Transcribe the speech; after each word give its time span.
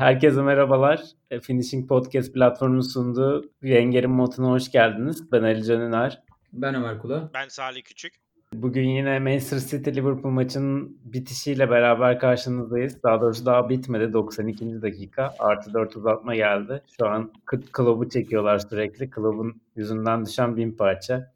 Herkese 0.00 0.42
merhabalar. 0.42 1.02
E, 1.30 1.40
Finishing 1.40 1.88
Podcast 1.88 2.34
platformunun 2.34 2.80
sunduğu 2.80 3.50
Yenger'in 3.62 4.10
Motu'na 4.10 4.50
hoş 4.50 4.70
geldiniz. 4.70 5.32
Ben 5.32 5.42
Ali 5.42 5.64
Can 5.64 5.80
Üner. 5.80 6.22
Ben 6.52 6.74
Ömer 6.74 6.98
Kula. 6.98 7.30
Ben 7.34 7.48
Salih 7.48 7.82
Küçük. 7.82 8.14
Bugün 8.52 8.88
yine 8.88 9.18
Manchester 9.18 9.58
City 9.58 9.90
Liverpool 9.90 10.32
maçının 10.32 10.98
bitişiyle 11.04 11.70
beraber 11.70 12.18
karşınızdayız. 12.18 13.02
Daha 13.02 13.20
doğrusu 13.20 13.46
daha 13.46 13.68
bitmedi. 13.68 14.12
92. 14.12 14.82
dakika. 14.82 15.34
Artı 15.38 15.74
4 15.74 15.96
uzatma 15.96 16.34
geldi. 16.34 16.82
Şu 16.98 17.08
an 17.08 17.32
klubu 17.72 18.08
çekiyorlar 18.08 18.58
sürekli. 18.58 19.10
Klubun 19.10 19.60
yüzünden 19.76 20.26
düşen 20.26 20.56
bin 20.56 20.72
parça. 20.72 21.32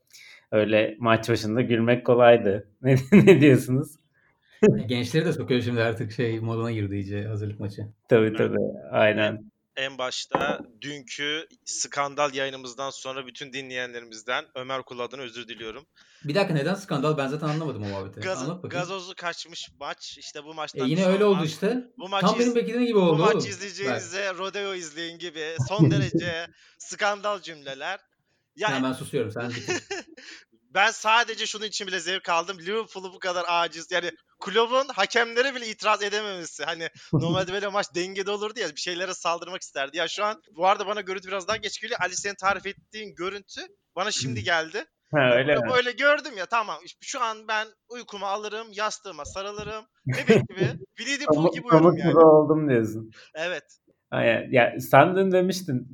Öyle 0.53 0.97
maç 0.99 1.29
başında 1.29 1.61
gülmek 1.61 2.07
kolaydı. 2.07 2.69
Ne, 2.83 2.97
ne 3.13 3.41
diyorsunuz? 3.41 3.97
Gençleri 4.87 5.25
de 5.25 5.33
sokuyor 5.33 5.63
şimdi 5.63 5.83
artık 5.83 6.13
şey 6.13 6.41
moduna 6.41 6.73
girdi 6.73 6.95
iyice 6.95 7.25
hazırlık 7.27 7.61
maçı. 7.61 7.83
Tabii 8.09 8.37
tabii. 8.37 8.59
Aynen. 8.91 9.51
En 9.77 9.99
başta 9.99 10.61
dünkü 10.81 11.47
skandal 11.65 12.35
yayınımızdan 12.35 12.91
sonra 12.91 13.27
bütün 13.27 13.53
dinleyenlerimizden 13.53 14.45
Ömer 14.55 14.83
Kul 14.83 14.99
adına 14.99 15.23
özür 15.23 15.49
diliyorum. 15.49 15.87
Bir 16.25 16.35
dakika 16.35 16.55
neden 16.55 16.75
skandal? 16.75 17.17
Ben 17.17 17.27
zaten 17.29 17.49
anlamadım 17.49 17.83
o 17.83 17.89
muhabbeti. 17.89 18.21
Gaz, 18.21 18.43
Anlat 18.43 18.63
bakayım. 18.63 18.83
Gazozlu 18.83 19.15
kaçmış 19.15 19.69
maç. 19.81 20.19
İşte 20.19 20.45
bu 20.45 20.55
maçtan 20.55 20.87
E 20.87 20.91
yine 20.91 21.07
öyle 21.07 21.25
oldu 21.25 21.45
işte. 21.45 21.85
Bu 21.99 22.09
maç 22.09 22.21
Tam 22.21 22.35
iz- 22.35 22.41
benim 22.41 22.55
beklediğim 22.55 22.87
gibi 22.87 22.99
oldu 22.99 23.19
Bu 23.19 23.23
maç 23.23 23.35
oğlum. 23.35 23.47
izleyeceğinize 23.47 24.35
rodeo 24.35 24.75
izleyin 24.75 25.19
gibi 25.19 25.57
son 25.69 25.91
derece 25.91 26.47
skandal 26.79 27.41
cümleler. 27.41 28.01
Ben, 28.57 28.73
Yani 28.73 28.85
ben 28.85 28.93
susuyorum 28.93 29.31
sen. 29.33 29.53
ben 30.75 30.91
sadece 30.91 31.47
şunun 31.47 31.65
için 31.65 31.87
bile 31.87 32.01
zevk 32.01 32.29
aldım. 32.29 32.59
Liverpool'u 32.59 33.13
bu 33.13 33.19
kadar 33.19 33.45
aciz. 33.49 33.91
Yani 33.91 34.11
kulübün 34.41 34.89
hakemlere 34.95 35.55
bile 35.55 35.67
itiraz 35.67 36.03
edememesi. 36.03 36.65
Hani 36.65 36.89
normalde 37.13 37.53
böyle 37.53 37.69
maç 37.69 37.87
dengede 37.95 38.31
olurdu 38.31 38.61
ya 38.61 38.69
bir 38.69 38.81
şeylere 38.81 39.15
saldırmak 39.15 39.63
isterdi. 39.63 39.97
Ya 39.97 40.09
şu 40.09 40.25
an 40.25 40.43
bu 40.57 40.67
arada 40.67 40.87
bana 40.87 41.01
görüntü 41.01 41.29
biraz 41.29 41.49
daha 41.49 41.57
geç 41.57 41.81
geliyor. 41.81 42.01
Ali 42.03 42.17
senin 42.17 42.35
tarif 42.41 42.67
ettiğin 42.67 43.15
görüntü 43.15 43.61
bana 43.97 44.11
şimdi 44.11 44.43
geldi. 44.43 44.85
Ha, 45.15 45.35
öyle 45.35 45.55
mi? 45.55 45.61
Böyle 45.75 45.93
gördüm 45.93 46.33
ya 46.39 46.47
tamam. 46.47 46.79
Şu 47.01 47.21
an 47.21 47.49
ben 47.49 47.67
uykumu 47.89 48.27
alırım, 48.27 48.67
yastığıma 48.73 49.25
sarılırım. 49.25 49.85
Bebek 50.07 50.49
gibi. 50.49 50.69
Winnie 50.97 51.19
the 51.19 51.25
Pooh 51.25 51.53
gibi 51.53 51.67
uyurum 51.67 51.97
yani. 51.99 52.19
oldum 52.19 52.69
diyorsun. 52.69 53.11
Evet. 53.35 53.65
Ya 54.51 54.75
sen 54.91 55.17
dün 55.17 55.33
demiştin 55.33 55.89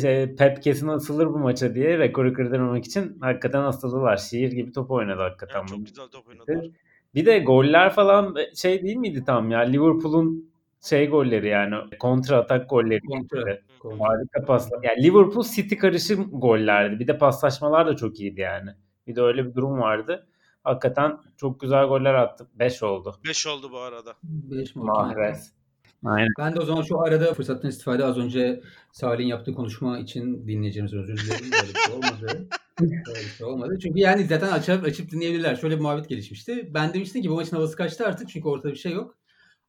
şey, 0.00 0.36
Pep 0.36 0.62
kesin 0.62 0.88
asılır 0.88 1.26
bu 1.26 1.38
maça 1.38 1.74
diye 1.74 1.98
rekoru 1.98 2.32
kırdırmamak 2.32 2.84
için 2.84 3.18
hakikaten 3.20 3.62
asıldılar. 3.62 4.16
Şiir 4.16 4.52
gibi 4.52 4.72
top 4.72 4.90
oynadı 4.90 5.20
hakikaten. 5.20 5.62
Bu. 5.64 5.68
çok 5.68 5.86
güzel 5.86 6.08
top 6.08 6.28
oynadılar. 6.28 6.70
Bir 7.14 7.26
de 7.26 7.38
goller 7.38 7.90
falan 7.90 8.36
şey 8.54 8.82
değil 8.82 8.96
miydi 8.96 9.24
tam 9.26 9.50
ya? 9.50 9.58
Liverpool'un 9.58 10.50
şey 10.80 11.08
golleri 11.08 11.48
yani 11.48 11.74
kontra 11.98 12.36
atak 12.36 12.70
golleri. 12.70 13.00
Kontra. 13.00 13.58
Kontra. 13.78 14.08
Harika 14.08 14.44
paslar. 14.44 14.82
Yani 14.82 15.02
Liverpool 15.02 15.44
City 15.44 15.76
karışım 15.76 16.30
gollerdi. 16.32 17.00
Bir 17.00 17.06
de 17.06 17.18
paslaşmalar 17.18 17.86
da 17.86 17.96
çok 17.96 18.20
iyiydi 18.20 18.40
yani. 18.40 18.70
Bir 19.06 19.16
de 19.16 19.22
öyle 19.22 19.46
bir 19.46 19.54
durum 19.54 19.80
vardı. 19.80 20.26
Hakikaten 20.64 21.18
çok 21.36 21.60
güzel 21.60 21.86
goller 21.86 22.14
attı. 22.14 22.48
5 22.54 22.82
oldu. 22.82 23.14
5 23.24 23.46
oldu 23.46 23.72
bu 23.72 23.78
arada. 23.78 24.14
Beş 24.22 24.76
mi 24.76 24.82
oldu? 24.82 24.90
Mahrez. 24.90 25.59
Aynen. 26.04 26.28
Ben 26.38 26.54
de 26.54 26.60
o 26.60 26.64
zaman 26.64 26.82
şu 26.82 27.00
arada 27.00 27.34
fırsattan 27.34 27.70
istifade 27.70 28.04
az 28.04 28.18
önce 28.18 28.60
Salih'in 28.92 29.28
yaptığı 29.28 29.54
konuşma 29.54 29.98
için 29.98 30.46
dinleyeceğimiz 30.46 30.94
özür 30.94 31.16
dilerim. 31.16 31.50
Böyle 31.52 31.74
bir 31.74 31.78
şey 31.78 31.94
olmadı. 31.94 32.48
Böyle 32.80 33.20
bir 33.20 33.28
şey 33.38 33.46
olmadı. 33.46 33.78
Çünkü 33.82 34.00
yani 34.00 34.26
zaten 34.26 34.48
açıp, 34.52 34.84
açıp 34.84 35.10
dinleyebilirler. 35.10 35.56
Şöyle 35.56 35.76
bir 35.76 35.80
muhabbet 35.80 36.08
gelişmişti. 36.08 36.70
Ben 36.74 36.94
demiştim 36.94 37.22
ki 37.22 37.30
bu 37.30 37.34
maçın 37.34 37.56
havası 37.56 37.76
kaçtı 37.76 38.06
artık 38.06 38.28
çünkü 38.28 38.48
ortada 38.48 38.72
bir 38.72 38.78
şey 38.78 38.92
yok. 38.92 39.18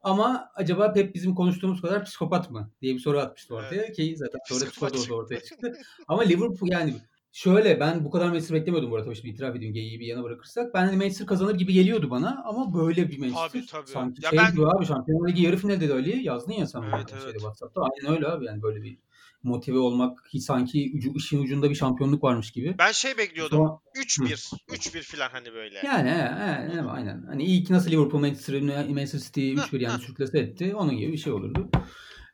Ama 0.02 0.52
acaba 0.56 0.94
Pep 0.94 1.16
bizim 1.16 1.36
konuştuğumuz 1.36 1.82
kadar 1.82 2.06
psikopat 2.06 2.52
mı 2.52 2.72
diye 2.82 2.94
bir 2.94 3.00
soru 3.00 3.20
atmıştı 3.20 3.56
ortaya 3.56 3.92
ki 3.92 4.16
zaten 4.18 4.40
sonra 4.46 4.70
Psikopat. 4.70 5.12
ortaya 5.12 5.40
çıktı. 5.40 5.74
Ama 6.08 6.22
Liverpool 6.22 6.72
yani 6.72 6.96
şöyle 7.32 7.80
ben 7.80 8.06
bu 8.06 8.12
kadar 8.12 8.28
Manchester 8.28 8.58
beklemiyordum 8.60 8.92
bu 8.92 8.96
arada 8.96 9.16
şimdi 9.16 9.30
itiraf 9.30 9.56
edeyim 9.56 9.74
geyiği 9.74 10.00
bir 10.00 10.06
yana 10.06 10.24
bırakırsak. 10.24 10.74
Ben 10.74 10.86
hani 10.86 10.98
Manchester 10.98 11.28
kazanır 11.28 11.56
gibi 11.56 11.74
geliyordu 11.74 12.10
bana 12.10 12.44
ama 12.46 12.74
böyle 12.74 13.10
bir 13.10 13.18
Manchester. 13.20 13.50
Tabii, 13.52 13.66
tabii. 13.66 13.92
Sanki 13.92 14.26
Ya 14.26 14.30
şey 14.30 14.40
ben- 14.40 14.52
gibi 14.52 14.68
abi 14.68 14.86
Şampiyonlar 14.86 15.30
Ligi 15.30 15.42
yarı 15.44 15.58
finalde 15.58 15.90
de 15.90 15.94
Ali 15.94 16.24
yazdın 16.24 16.54
ya 16.54 16.68
sen 16.68 16.82
Evet, 16.82 17.06
evet. 17.14 17.24
şeyde 17.24 17.38
WhatsApp'ta. 17.38 17.82
Aynen 17.82 18.16
öyle 18.18 18.28
abi 18.28 18.46
yani 18.46 18.62
böyle 18.62 18.84
bir 18.84 18.98
motive 19.44 19.78
olmak 19.78 20.20
hiç 20.34 20.44
sanki 20.44 20.92
ucu, 20.96 21.14
işin 21.16 21.44
ucunda 21.44 21.70
bir 21.70 21.76
şampiyonluk 21.76 22.24
varmış 22.24 22.52
gibi. 22.52 22.76
Ben 22.80 22.92
şey 22.92 23.18
bekliyordum. 23.18 23.58
Sonra- 23.58 23.80
3-1. 23.96 24.52
3-1 24.70 25.02
falan 25.04 25.30
hani 25.32 25.54
böyle. 25.54 25.82
Yani 25.86 26.10
he, 26.10 26.14
he, 26.16 26.74
he, 26.76 26.82
aynen. 26.82 27.24
Hani 27.28 27.44
ilk 27.44 27.70
nasıl 27.70 27.92
Liverpool 27.92 28.22
Manchester, 28.22 28.62
Manchester 28.62 29.20
City 29.20 29.54
3-1 29.54 29.82
yani 29.82 30.02
sürklase 30.02 30.40
etti. 30.40 30.76
Onun 30.76 30.98
gibi 30.98 31.12
bir 31.12 31.18
şey 31.18 31.34
olurdu. 31.34 31.70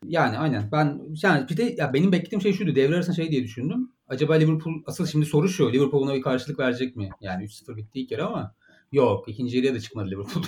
Yani 0.06 0.38
aynen. 0.38 0.70
Ben 0.72 1.02
yani 1.24 1.50
bir 1.50 1.58
de 1.58 1.76
ya 1.78 1.94
benim 1.94 2.12
beklediğim 2.12 2.42
şey 2.42 2.54
şuydu. 2.54 2.76
Devre 2.76 2.96
arasında 2.96 3.16
şey 3.16 3.32
diye 3.32 3.44
düşündüm. 3.44 3.92
Acaba 4.10 4.34
Liverpool 4.34 4.74
asıl 4.86 5.06
şimdi 5.06 5.26
soru 5.26 5.50
şu. 5.50 5.74
Liverpool 5.74 6.02
buna 6.02 6.14
bir 6.16 6.22
karşılık 6.22 6.60
verecek 6.60 6.96
mi? 6.96 7.10
Yani 7.22 7.44
3-0 7.44 7.76
bitti 7.78 8.00
ilk 8.00 8.10
kere 8.10 8.24
ama 8.24 8.56
yok. 8.92 9.28
ikinci 9.28 9.58
yarıya 9.58 9.74
da 9.74 9.80
çıkmadı 9.80 10.12
Liverpool. 10.12 10.44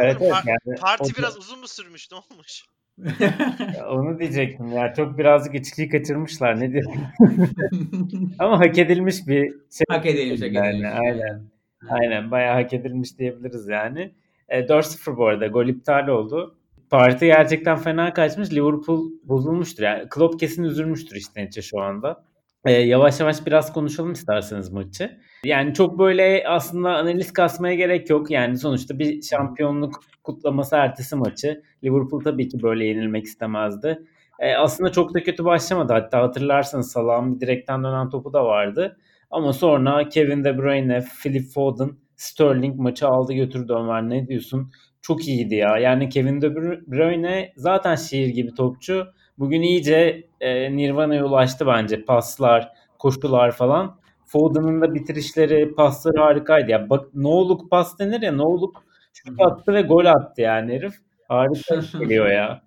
Evet 0.00 0.16
evet 0.20 0.34
yani. 0.46 0.78
Parti 0.80 1.12
o- 1.14 1.18
biraz 1.18 1.38
uzun 1.38 1.60
mu 1.60 1.68
sürmüş? 1.68 2.08
Ne 2.12 2.18
olmuş? 2.18 2.64
Onu 3.90 4.18
diyecektim 4.18 4.72
ya. 4.72 4.94
Çok 4.94 5.18
birazcık 5.18 5.54
içkiyi 5.54 5.88
kaçırmışlar. 5.88 6.60
Ne 6.60 6.72
diyeyim? 6.72 7.00
Ama 8.38 8.60
hak 8.60 8.78
edilmiş 8.78 9.26
bir 9.26 9.42
şey. 9.50 9.84
hak 9.90 10.06
edilmiş, 10.06 10.42
hak 10.42 10.52
yani. 10.52 10.68
edilmiş. 10.68 10.90
Aynen. 11.00 11.42
Aynen. 11.88 12.30
Bayağı 12.30 12.62
hak 12.62 12.72
edilmiş 12.72 13.18
diyebiliriz 13.18 13.68
yani. 13.68 14.14
E, 14.48 14.60
4-0 14.60 15.16
bu 15.16 15.26
arada. 15.26 15.46
Gol 15.46 15.66
iptal 15.66 16.08
oldu. 16.08 16.54
Parti 16.90 17.26
gerçekten 17.26 17.76
fena 17.76 18.12
kaçmış. 18.14 18.52
Liverpool 18.52 19.10
bozulmuştur. 19.24 19.82
Yani 19.82 20.08
Klopp 20.08 20.40
kesin 20.40 20.64
üzülmüştür 20.64 21.16
işte 21.16 21.62
şu 21.62 21.80
anda. 21.80 22.24
E, 22.66 22.72
yavaş 22.72 23.20
yavaş 23.20 23.46
biraz 23.46 23.72
konuşalım 23.72 24.12
isterseniz 24.12 24.72
maçı. 24.72 25.18
Yani 25.44 25.74
çok 25.74 25.98
böyle 25.98 26.44
aslında 26.48 26.96
analiz 26.96 27.32
kasmaya 27.32 27.74
gerek 27.74 28.10
yok. 28.10 28.30
Yani 28.30 28.58
sonuçta 28.58 28.98
bir 28.98 29.22
şampiyonluk 29.22 30.00
kutlaması 30.24 30.76
ertesi 30.76 31.16
maçı. 31.16 31.62
Liverpool 31.84 32.20
tabii 32.20 32.48
ki 32.48 32.62
böyle 32.62 32.86
yenilmek 32.86 33.24
istemezdi. 33.24 33.98
E, 34.38 34.54
aslında 34.54 34.92
çok 34.92 35.14
da 35.14 35.22
kötü 35.22 35.44
başlamadı. 35.44 35.92
Hatta 35.92 36.22
hatırlarsanız 36.22 36.92
Salah'ın 36.92 37.34
bir 37.34 37.40
direkten 37.40 37.84
dönen 37.84 38.10
topu 38.10 38.32
da 38.32 38.44
vardı. 38.44 38.96
Ama 39.30 39.52
sonra 39.52 40.08
Kevin 40.08 40.44
De 40.44 40.58
Bruyne, 40.58 41.04
Phil 41.22 41.42
Foden, 41.42 41.90
Sterling 42.16 42.78
maçı 42.78 43.08
aldı 43.08 43.32
götürdü 43.32 43.72
Ömer. 43.72 44.08
Ne 44.08 44.28
diyorsun? 44.28 44.72
Çok 45.02 45.28
iyiydi 45.28 45.54
ya. 45.54 45.78
Yani 45.78 46.08
Kevin 46.08 46.40
De 46.40 46.54
Bruyne 46.86 47.52
zaten 47.56 47.94
şiir 47.94 48.28
gibi 48.28 48.54
topçu. 48.54 49.06
Bugün 49.38 49.62
iyice 49.62 50.28
e, 50.40 50.76
Nirvana'ya 50.76 51.24
ulaştı 51.24 51.66
bence. 51.66 52.04
Paslar, 52.04 52.72
koşular 52.98 53.50
falan. 53.52 53.98
Foden'ın 54.26 54.80
da 54.80 54.94
bitirişleri, 54.94 55.74
pasları 55.74 56.20
harikaydı. 56.20 56.70
Ya 56.70 56.90
bak 56.90 57.14
no'luk 57.14 57.70
pas 57.70 57.98
denir 57.98 58.22
ya 58.22 58.32
no'luk 58.32 58.84
şut 59.14 59.40
attı 59.40 59.72
ve 59.74 59.82
gol 59.82 60.04
attı 60.04 60.40
yani 60.42 60.74
herif. 60.74 60.94
Harika 61.28 61.74
geliyor 61.98 62.26
ya. 62.26 62.62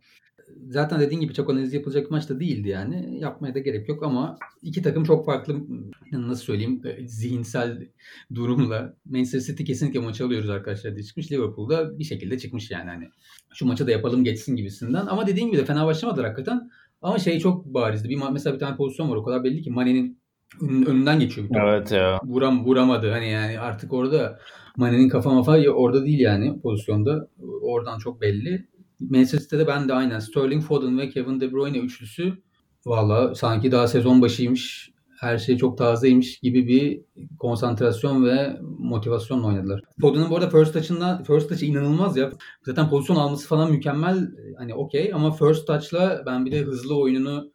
Zaten 0.69 0.99
dediğin 0.99 1.21
gibi 1.21 1.33
çok 1.33 1.49
analiz 1.49 1.73
yapılacak 1.73 2.05
bir 2.05 2.11
maç 2.11 2.29
da 2.29 2.39
değildi 2.39 2.69
yani. 2.69 3.19
Yapmaya 3.19 3.55
da 3.55 3.59
gerek 3.59 3.89
yok 3.89 4.03
ama 4.03 4.37
iki 4.61 4.81
takım 4.81 5.03
çok 5.03 5.25
farklı 5.25 5.55
nasıl 6.11 6.43
söyleyeyim 6.43 6.81
e, 6.85 7.07
zihinsel 7.07 7.87
durumla 8.35 8.93
Manchester 9.05 9.39
City 9.39 9.63
kesinlikle 9.63 9.99
maçı 9.99 10.25
alıyoruz 10.25 10.49
arkadaşlar 10.49 10.95
diye 10.95 11.03
çıkmış. 11.03 11.31
Liverpool'da 11.31 11.99
bir 11.99 12.03
şekilde 12.03 12.37
çıkmış 12.39 12.71
yani 12.71 12.89
hani 12.89 13.09
şu 13.53 13.65
maçı 13.65 13.87
da 13.87 13.91
yapalım 13.91 14.23
geçsin 14.23 14.55
gibisinden. 14.55 15.05
Ama 15.05 15.27
dediğin 15.27 15.47
gibi 15.47 15.57
de 15.57 15.65
fena 15.65 15.85
başlamadılar 15.85 16.25
hakikaten. 16.25 16.69
Ama 17.01 17.19
şey 17.19 17.39
çok 17.39 17.65
barizdi. 17.65 18.09
Bir 18.09 18.19
mesela 18.31 18.53
bir 18.53 18.59
tane 18.59 18.75
pozisyon 18.77 19.09
var 19.09 19.15
o 19.15 19.23
kadar 19.23 19.43
belli 19.43 19.61
ki 19.61 19.69
Mane'nin 19.71 20.19
önün- 20.61 20.85
önünden 20.85 21.19
geçiyor 21.19 21.49
bir 21.49 21.53
top. 21.53 21.63
Evet 21.67 21.91
ya. 21.91 22.19
Vuram, 22.23 22.65
vuramadı. 22.65 23.11
Hani 23.11 23.29
yani 23.29 23.59
artık 23.59 23.93
orada 23.93 24.39
Mane'nin 24.77 25.09
kafa 25.09 25.33
mafa 25.33 25.59
orada 25.69 26.05
değil 26.05 26.19
yani 26.19 26.61
pozisyonda. 26.61 27.27
Oradan 27.61 27.99
çok 27.99 28.21
belli. 28.21 28.67
Manchester 28.99 29.39
City'de 29.39 29.67
ben 29.67 29.89
de 29.89 29.93
aynen 29.93 30.19
Sterling, 30.19 30.63
Foden 30.63 30.99
ve 30.99 31.09
Kevin 31.09 31.39
De 31.39 31.51
Bruyne 31.51 31.77
üçlüsü 31.77 32.33
valla 32.85 33.35
sanki 33.35 33.71
daha 33.71 33.87
sezon 33.87 34.21
başıymış. 34.21 34.91
Her 35.19 35.37
şey 35.37 35.57
çok 35.57 35.77
tazeymiş 35.77 36.39
gibi 36.39 36.67
bir 36.67 37.01
konsantrasyon 37.39 38.25
ve 38.25 38.57
motivasyonla 38.79 39.47
oynadılar. 39.47 39.81
Foden'ın 40.01 40.29
bu 40.29 40.35
arada 40.35 40.49
first 40.49 40.73
touch'ından 40.73 41.23
first 41.23 41.49
touch'ı 41.49 41.65
inanılmaz 41.65 42.17
ya. 42.17 42.31
Zaten 42.65 42.89
pozisyon 42.89 43.15
alması 43.15 43.47
falan 43.47 43.71
mükemmel. 43.71 44.31
Hani 44.57 44.75
okey 44.75 45.11
ama 45.13 45.31
first 45.31 45.67
touch'la 45.67 46.23
ben 46.25 46.45
bir 46.45 46.51
de 46.51 46.59
hızlı 46.59 46.99
oyununu 46.99 47.51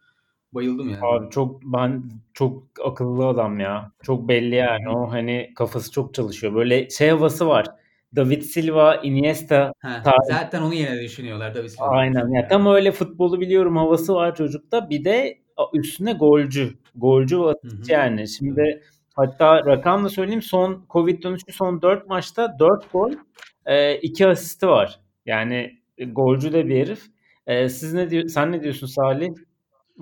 bayıldım 0.53 0.89
yani. 0.89 1.01
Abi 1.03 1.31
çok 1.31 1.63
ben 1.65 2.05
çok 2.35 2.63
akıllı 2.85 3.27
adam 3.27 3.61
ya. 3.61 3.93
Çok 4.03 4.29
belli 4.29 4.55
yani 4.55 4.89
o 4.89 5.13
hani 5.13 5.51
kafası 5.57 5.91
çok 5.91 6.15
çalışıyor. 6.15 6.55
Böyle 6.55 6.91
şey 6.91 7.11
havası 7.11 7.47
var. 7.47 7.67
David 8.17 8.43
Silva, 8.43 8.97
Iniesta 8.97 9.73
Ha, 9.83 10.03
zaten 10.29 10.63
onu 10.63 10.75
yine 10.75 11.03
düşünüyorlar 11.03 11.55
David 11.55 11.69
Silva. 11.69 11.89
aynen 11.89 12.29
ya 12.29 12.49
tam 12.49 12.67
öyle 12.67 12.93
futbolu 12.93 13.41
biliyorum 13.41 13.77
havası 13.77 14.15
var 14.15 14.35
çocukta. 14.35 14.91
Bir 14.91 15.05
de 15.05 15.39
üstüne 15.75 16.13
golcü. 16.13 16.75
Golcü 16.97 17.37
hı. 17.37 17.55
yani. 17.89 18.29
Şimdi 18.29 18.83
hatta 19.15 19.67
rakam 19.67 20.05
da 20.05 20.09
söyleyeyim 20.09 20.43
son 20.43 20.85
Covid 20.91 21.23
dönüşü 21.23 21.53
son 21.53 21.83
4 21.83 22.09
maçta 22.09 22.59
4 22.59 22.93
gol 22.93 23.13
2 24.03 24.27
asisti 24.27 24.69
var. 24.69 25.01
Yani 25.27 25.79
e, 25.99 26.05
golcü 26.05 26.53
de 26.53 26.69
bir 26.69 26.81
herif. 26.81 27.03
Ee, 27.47 27.69
siz 27.69 27.95
ne 27.95 28.11
diyor, 28.11 28.29
sen 28.29 28.53
ne 28.53 28.63
diyorsun 28.63 28.87
Salih? 28.87 29.29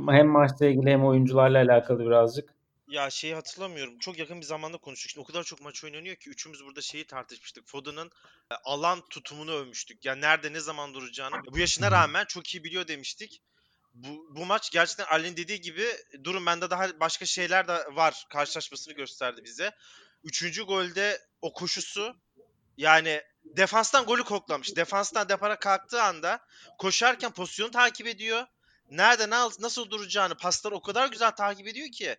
Hem 0.08 0.28
maçla 0.28 0.66
ilgili 0.66 0.90
hem 0.90 1.04
oyuncularla 1.04 1.58
alakalı 1.58 2.06
birazcık. 2.06 2.54
Ya 2.92 3.10
şeyi 3.10 3.34
hatırlamıyorum. 3.34 3.98
Çok 3.98 4.18
yakın 4.18 4.40
bir 4.40 4.46
zamanda 4.46 4.78
konuştuk. 4.78 5.10
Şimdi 5.10 5.24
o 5.24 5.26
kadar 5.26 5.44
çok 5.44 5.60
maç 5.60 5.84
oynanıyor 5.84 6.16
ki 6.16 6.30
üçümüz 6.30 6.64
burada 6.64 6.80
şeyi 6.80 7.06
tartışmıştık. 7.06 7.68
Foden'ın 7.68 8.10
e, 8.50 8.54
alan 8.64 9.08
tutumunu 9.08 9.52
övmüştük. 9.52 10.04
Yani 10.04 10.20
nerede 10.20 10.52
ne 10.52 10.60
zaman 10.60 10.94
duracağını. 10.94 11.36
Bu 11.52 11.58
yaşına 11.58 11.90
rağmen 11.90 12.24
çok 12.24 12.54
iyi 12.54 12.64
biliyor 12.64 12.88
demiştik. 12.88 13.42
Bu, 13.94 14.36
bu 14.36 14.46
maç 14.46 14.70
gerçekten 14.70 15.04
Ali'nin 15.04 15.36
dediği 15.36 15.60
gibi 15.60 15.86
durum 16.24 16.46
bende 16.46 16.70
daha 16.70 17.00
başka 17.00 17.26
şeyler 17.26 17.68
de 17.68 17.84
var 17.92 18.26
karşılaşmasını 18.30 18.94
gösterdi 18.94 19.40
bize. 19.44 19.72
Üçüncü 20.24 20.62
golde 20.62 21.20
o 21.42 21.52
koşusu 21.52 22.16
yani 22.76 23.22
defanstan 23.44 24.04
golü 24.04 24.24
koklamış. 24.24 24.76
Defanstan 24.76 25.28
depara 25.28 25.58
kalktığı 25.58 26.02
anda 26.02 26.40
koşarken 26.78 27.32
pozisyonu 27.32 27.70
takip 27.70 28.06
ediyor. 28.06 28.46
Nerede 28.90 29.30
nasıl 29.30 29.90
duracağını 29.90 30.36
pasları 30.36 30.74
o 30.74 30.82
kadar 30.82 31.08
güzel 31.08 31.30
takip 31.30 31.66
ediyor 31.66 31.88
ki. 31.88 32.16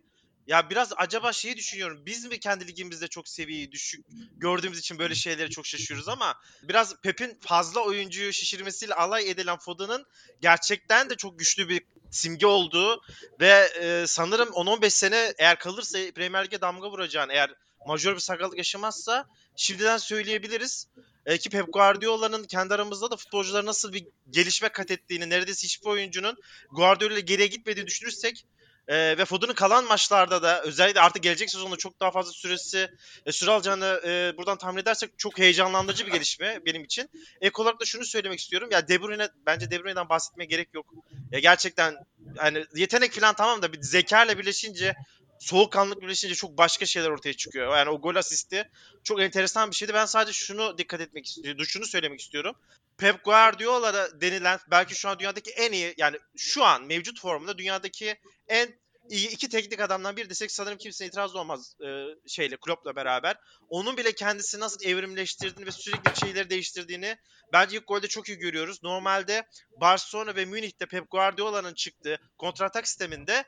Ya 0.48 0.70
biraz 0.70 0.94
acaba 0.98 1.34
şeyi 1.34 1.58
düşünüyorum. 1.58 2.02
Biz 2.06 2.26
mi 2.26 2.40
kendi 2.40 2.68
ligimizde 2.68 3.08
çok 3.08 3.28
seviyeyi 3.28 3.72
düşük 3.72 4.06
gördüğümüz 4.38 4.80
için 4.80 5.00
böyle 5.00 5.16
şeylere 5.16 5.50
çok 5.50 5.66
şaşıyoruz 5.66 6.08
ama 6.08 6.36
biraz 6.64 7.02
Pep'in 7.02 7.40
fazla 7.42 7.82
oyuncuyu 7.82 8.34
şişirmesiyle 8.34 8.94
alay 8.94 9.30
edilen 9.30 9.58
Foden'ın 9.58 10.06
gerçekten 10.42 11.10
de 11.10 11.16
çok 11.16 11.40
güçlü 11.40 11.70
bir 11.70 11.82
simge 12.12 12.46
olduğu 12.46 13.02
ve 13.40 13.70
e, 13.82 14.08
sanırım 14.08 14.50
10-15 14.50 14.90
sene 14.90 15.34
eğer 15.38 15.60
kalırsa 15.60 16.00
Premier 16.16 16.46
Lig'e 16.46 16.62
damga 16.62 16.92
vuracağını 16.92 17.34
eğer 17.34 17.56
majör 17.88 18.16
bir 18.16 18.20
sakatlık 18.20 18.58
yaşamazsa 18.58 19.28
şimdiden 19.56 19.98
söyleyebiliriz. 19.98 20.88
E, 21.26 21.38
ki 21.38 21.50
Pep 21.50 21.74
Guardiola'nın 21.74 22.44
kendi 22.44 22.74
aramızda 22.74 23.12
da 23.12 23.18
futbolcular 23.18 23.66
nasıl 23.66 23.94
bir 23.94 24.08
gelişme 24.30 24.70
kat 24.70 24.92
ettiğini, 24.92 25.30
neredeyse 25.30 25.64
hiçbir 25.64 25.88
oyuncunun 25.88 26.38
Guardiola 26.72 27.14
ile 27.14 27.22
geriye 27.22 27.48
gitmediğini 27.48 27.88
düşünürsek 27.88 28.46
e, 28.88 29.18
ve 29.18 29.26
Foden'ın 29.26 29.54
kalan 29.54 29.86
maçlarda 29.86 30.44
da 30.44 30.62
özellikle 30.62 31.02
artık 31.02 31.24
gelecek 31.24 31.50
sezonda 31.50 31.76
çok 31.76 32.00
daha 32.00 32.12
fazla 32.12 32.32
süresi 32.32 32.90
e, 33.26 33.32
süre 33.32 33.52
alacağını 33.52 34.02
e, 34.06 34.38
buradan 34.38 34.58
tahmin 34.58 34.82
edersek 34.82 35.12
çok 35.18 35.40
heyecanlandırıcı 35.40 36.06
bir 36.08 36.12
gelişme 36.12 36.60
benim 36.66 36.84
için. 36.84 37.10
Ek 37.42 37.62
olarak 37.62 37.80
da 37.82 37.86
şunu 37.86 38.06
söylemek 38.06 38.40
istiyorum. 38.40 38.70
Ya 38.72 38.88
De 38.88 39.02
Bruyne 39.02 39.30
bence 39.46 39.72
De 39.72 39.84
Bruyne'den 39.84 40.10
bahsetmeye 40.10 40.46
gerek 40.46 40.70
yok. 40.74 40.94
Ya 41.32 41.40
gerçekten 41.40 41.96
yani 42.36 42.66
yetenek 42.76 43.12
falan 43.14 43.36
tamam 43.36 43.62
da 43.62 43.74
bir 43.74 43.82
zeka 43.82 44.26
ile 44.26 44.38
birleşince 44.38 44.96
soğukkanlılık 45.40 46.02
birleşince 46.02 46.36
çok 46.36 46.58
başka 46.58 46.86
şeyler 46.86 47.10
ortaya 47.10 47.34
çıkıyor. 47.34 47.78
Yani 47.78 47.90
o 47.90 48.02
gol 48.02 48.16
asisti 48.16 48.70
çok 49.04 49.22
enteresan 49.22 49.72
bir 49.72 49.76
şeydi. 49.76 49.94
Ben 49.94 50.06
sadece 50.06 50.34
şunu 50.34 50.78
dikkat 50.78 51.02
etmek 51.02 51.26
istiyorum, 51.26 51.66
şunu 51.66 51.86
söylemek 51.86 52.20
istiyorum. 52.20 52.56
Pep 53.04 53.24
Guardiola 53.24 54.22
denilen 54.22 54.60
belki 54.72 54.96
şu 54.96 55.10
an 55.10 55.20
dünyadaki 55.20 55.52
en 55.52 55.72
iyi 55.72 55.94
yani 55.98 56.18
şu 56.38 56.64
an 56.64 56.84
mevcut 56.84 57.20
formunda 57.20 57.58
dünyadaki 57.58 58.16
en 58.48 58.74
iyi 59.10 59.30
iki 59.30 59.50
teknik 59.50 59.80
adamdan 59.80 60.18
biri 60.18 60.30
desek 60.30 60.52
sanırım 60.52 60.78
kimse 60.78 61.06
itiraz 61.06 61.36
olmaz 61.36 61.76
e, 61.82 61.88
şeyle 62.28 62.58
Klopp'la 62.58 62.96
beraber. 62.96 63.38
Onun 63.70 63.98
bile 63.98 64.12
kendisini 64.12 64.62
nasıl 64.62 64.86
evrimleştirdiğini 64.86 65.68
ve 65.68 65.72
sürekli 65.72 66.20
şeyleri 66.20 66.50
değiştirdiğini 66.50 67.18
bence 67.54 67.78
ilk 67.78 67.88
golde 67.88 68.08
çok 68.08 68.30
iyi 68.30 68.38
görüyoruz. 68.38 68.84
Normalde 68.84 69.48
Barcelona 69.82 70.36
ve 70.36 70.46
Münih'te 70.46 70.86
Pep 70.86 71.12
Guardiola'nın 71.12 71.74
çıktığı 71.74 72.20
kontratak 72.38 72.88
sisteminde 72.88 73.44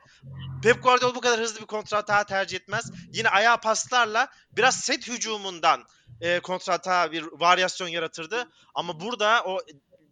Pep 0.62 0.82
Guardiola 0.82 1.14
bu 1.14 1.20
kadar 1.20 1.40
hızlı 1.40 1.60
bir 1.60 1.66
kontratağı 1.66 2.26
tercih 2.26 2.56
etmez. 2.56 2.90
Yine 3.12 3.28
ayağa 3.28 3.56
paslarla 3.56 4.28
biraz 4.52 4.80
set 4.80 5.08
hücumundan 5.08 5.84
e, 6.20 6.40
kontratağa 6.40 7.12
bir 7.12 7.24
varyasyon 7.32 7.88
yaratırdı. 7.88 8.48
Ama 8.74 9.00
burada 9.00 9.44
o 9.44 9.60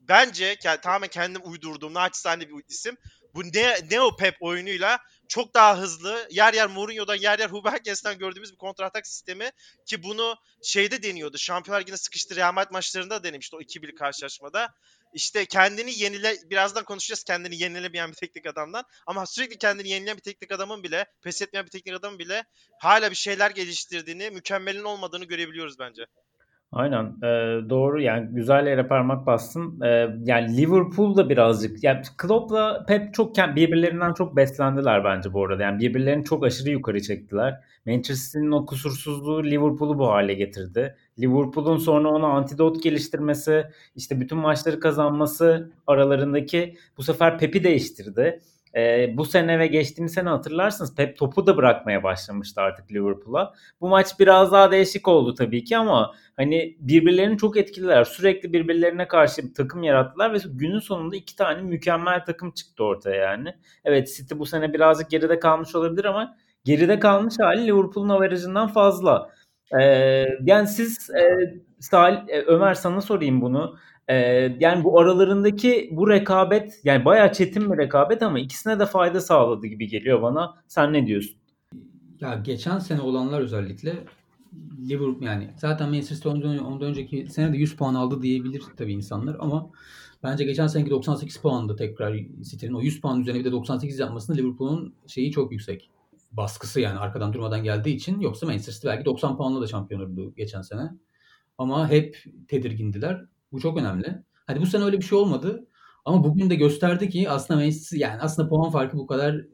bence 0.08 0.56
yani, 0.64 0.80
tamamen 0.80 1.08
kendim 1.08 1.42
uydurduğum 1.44 1.94
naçizane 1.94 2.48
bir 2.48 2.64
isim. 2.68 2.96
Bu 3.34 3.42
ne, 3.44 3.76
Neo 3.90 4.16
Pep 4.16 4.36
oyunuyla 4.40 4.98
çok 5.28 5.54
daha 5.54 5.78
hızlı 5.78 6.28
yer 6.30 6.54
yer 6.54 6.66
Mourinho'dan 6.66 7.14
yer 7.14 7.38
yer 7.38 7.50
Huberges'ten 7.50 8.18
gördüğümüz 8.18 8.52
bir 8.52 8.56
kontratak 8.56 9.06
sistemi 9.06 9.50
ki 9.86 10.02
bunu 10.02 10.36
şeyde 10.62 11.02
deniyordu. 11.02 11.38
Şampiyonlar 11.38 11.80
Ligi'nde 11.80 11.96
sıkıştı 11.96 12.36
Real 12.36 12.52
Madrid 12.52 12.72
maçlarında 12.72 13.24
denemişti 13.24 13.56
o 13.56 13.60
2-1 13.60 13.94
karşılaşmada. 13.94 14.74
İşte 15.14 15.46
kendini 15.46 15.98
yenile 15.98 16.36
birazdan 16.50 16.84
konuşacağız 16.84 17.24
kendini 17.24 17.56
yenilemeyen 17.56 18.10
bir 18.10 18.16
teknik 18.16 18.46
adamdan 18.46 18.84
ama 19.06 19.26
sürekli 19.26 19.58
kendini 19.58 19.88
yenileyen 19.88 20.16
bir 20.16 20.22
teknik 20.22 20.52
adamın 20.52 20.82
bile 20.82 21.06
pes 21.22 21.42
etmeyen 21.42 21.66
bir 21.66 21.70
teknik 21.70 21.96
adamın 21.96 22.18
bile 22.18 22.44
hala 22.80 23.10
bir 23.10 23.16
şeyler 23.16 23.50
geliştirdiğini, 23.50 24.30
mükemmelin 24.30 24.84
olmadığını 24.84 25.24
görebiliyoruz 25.24 25.78
bence. 25.78 26.06
Aynen 26.74 27.04
e, 27.04 27.28
doğru 27.70 28.00
yani 28.00 28.28
güzel 28.32 28.66
yere 28.66 28.86
parmak 28.86 29.26
bastın. 29.26 29.80
E, 29.80 30.16
yani 30.24 30.56
Liverpool 30.56 31.16
da 31.16 31.28
birazcık 31.28 31.84
yani 31.84 32.02
Klopp'la 32.18 32.84
Pep 32.88 33.14
çok 33.14 33.36
birbirlerinden 33.36 34.12
çok 34.12 34.36
beslendiler 34.36 35.04
bence 35.04 35.32
bu 35.32 35.44
arada. 35.44 35.62
Yani 35.62 35.78
birbirlerini 35.78 36.24
çok 36.24 36.44
aşırı 36.44 36.70
yukarı 36.70 37.02
çektiler. 37.02 37.60
Manchester 37.86 38.48
o 38.48 38.66
kusursuzluğu 38.66 39.44
Liverpool'u 39.44 39.98
bu 39.98 40.08
hale 40.08 40.34
getirdi. 40.34 40.96
Liverpool'un 41.20 41.76
sonra 41.76 42.08
ona 42.08 42.26
antidot 42.26 42.82
geliştirmesi, 42.82 43.64
işte 43.96 44.20
bütün 44.20 44.38
maçları 44.38 44.80
kazanması 44.80 45.70
aralarındaki 45.86 46.76
bu 46.98 47.02
sefer 47.02 47.38
Pep'i 47.38 47.64
değiştirdi. 47.64 48.40
E, 48.76 49.12
bu 49.16 49.24
sene 49.24 49.58
ve 49.58 49.66
geçtiğimiz 49.66 50.12
sene 50.12 50.28
hatırlarsınız 50.28 50.94
Pep 50.94 51.18
topu 51.18 51.46
da 51.46 51.56
bırakmaya 51.56 52.02
başlamıştı 52.02 52.60
artık 52.60 52.92
Liverpool'a. 52.92 53.54
Bu 53.80 53.88
maç 53.88 54.20
biraz 54.20 54.52
daha 54.52 54.70
değişik 54.70 55.08
oldu 55.08 55.34
tabii 55.34 55.64
ki 55.64 55.76
ama 55.76 56.14
hani 56.36 56.76
birbirlerini 56.80 57.38
çok 57.38 57.56
etkililer. 57.56 58.04
Sürekli 58.04 58.52
birbirlerine 58.52 59.08
karşı 59.08 59.42
bir 59.42 59.54
takım 59.54 59.82
yarattılar 59.82 60.32
ve 60.34 60.38
günün 60.46 60.78
sonunda 60.78 61.16
iki 61.16 61.36
tane 61.36 61.62
mükemmel 61.62 62.24
takım 62.24 62.50
çıktı 62.50 62.84
ortaya 62.84 63.16
yani. 63.16 63.54
Evet 63.84 64.14
City 64.16 64.34
bu 64.38 64.46
sene 64.46 64.72
birazcık 64.72 65.10
geride 65.10 65.38
kalmış 65.38 65.74
olabilir 65.74 66.04
ama 66.04 66.36
geride 66.64 66.98
kalmış 66.98 67.34
hali 67.40 67.66
Liverpool'un 67.66 68.08
averajından 68.08 68.68
fazla. 68.68 69.30
Ee, 69.80 70.26
yani 70.44 70.68
siz 70.68 71.10
e, 71.10 71.22
Salih, 71.80 72.18
e, 72.28 72.42
Ömer 72.42 72.74
sana 72.74 73.00
sorayım 73.00 73.40
bunu. 73.40 73.78
Ee, 74.08 74.16
yani 74.60 74.84
bu 74.84 75.00
aralarındaki 75.00 75.88
bu 75.92 76.10
rekabet 76.10 76.80
yani 76.84 77.04
bayağı 77.04 77.32
çetin 77.32 77.72
bir 77.72 77.78
rekabet 77.78 78.22
ama 78.22 78.38
ikisine 78.38 78.78
de 78.78 78.86
fayda 78.86 79.20
sağladı 79.20 79.66
gibi 79.66 79.88
geliyor 79.88 80.22
bana. 80.22 80.54
Sen 80.68 80.92
ne 80.92 81.06
diyorsun? 81.06 81.36
Ya 82.20 82.34
geçen 82.34 82.78
sene 82.78 83.00
olanlar 83.00 83.40
özellikle 83.40 84.04
Liverpool 84.88 85.22
yani 85.22 85.50
zaten 85.56 85.90
Manchester 85.90 86.30
ondan, 86.30 86.58
ondan 86.58 86.88
önceki 86.88 87.26
sene 87.26 87.52
de 87.52 87.56
100 87.56 87.76
puan 87.76 87.94
aldı 87.94 88.22
diyebilir 88.22 88.62
tabii 88.76 88.92
insanlar 88.92 89.36
ama 89.40 89.70
bence 90.22 90.44
geçen 90.44 90.66
seneki 90.66 90.90
98 90.90 91.36
puandı 91.36 91.76
tekrar 91.76 92.16
City'nin 92.40 92.72
o 92.72 92.82
100 92.82 93.00
puan 93.00 93.20
üzerine 93.20 93.40
bir 93.40 93.44
de 93.44 93.52
98 93.52 93.98
yapmasında 93.98 94.36
Liverpool'un 94.36 94.94
şeyi 95.06 95.30
çok 95.30 95.52
yüksek. 95.52 95.90
Baskısı 96.32 96.80
yani 96.80 96.98
arkadan 96.98 97.32
durmadan 97.32 97.64
geldiği 97.64 97.94
için 97.94 98.20
yoksa 98.20 98.46
Manchester 98.46 98.92
belki 98.92 99.04
90 99.04 99.36
puanla 99.36 99.60
da 99.60 99.66
şampiyon 99.66 100.00
olurdu 100.00 100.34
geçen 100.36 100.62
sene. 100.62 100.90
Ama 101.58 101.90
hep 101.90 102.24
tedirgindiler. 102.48 103.24
Bu 103.54 103.60
çok 103.60 103.78
önemli. 103.78 104.22
Hadi 104.46 104.60
bu 104.60 104.66
sene 104.66 104.84
öyle 104.84 104.98
bir 104.98 105.04
şey 105.04 105.18
olmadı. 105.18 105.68
Ama 106.04 106.24
bugün 106.24 106.50
de 106.50 106.54
gösterdi 106.54 107.08
ki 107.08 107.30
aslında 107.30 107.60
Manchester 107.60 107.98
yani 107.98 108.20
aslında 108.20 108.48
puan 108.48 108.70
farkı 108.70 108.96
bu 108.98 109.06
kadar 109.06 109.44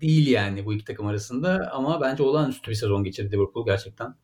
değil 0.00 0.26
yani 0.28 0.66
bu 0.66 0.74
iki 0.74 0.84
takım 0.84 1.06
arasında 1.06 1.70
ama 1.72 2.00
bence 2.00 2.22
olağanüstü 2.22 2.70
bir 2.70 2.76
sezon 2.76 3.04
geçirdi 3.04 3.36
Liverpool 3.36 3.66
gerçekten. 3.66 4.14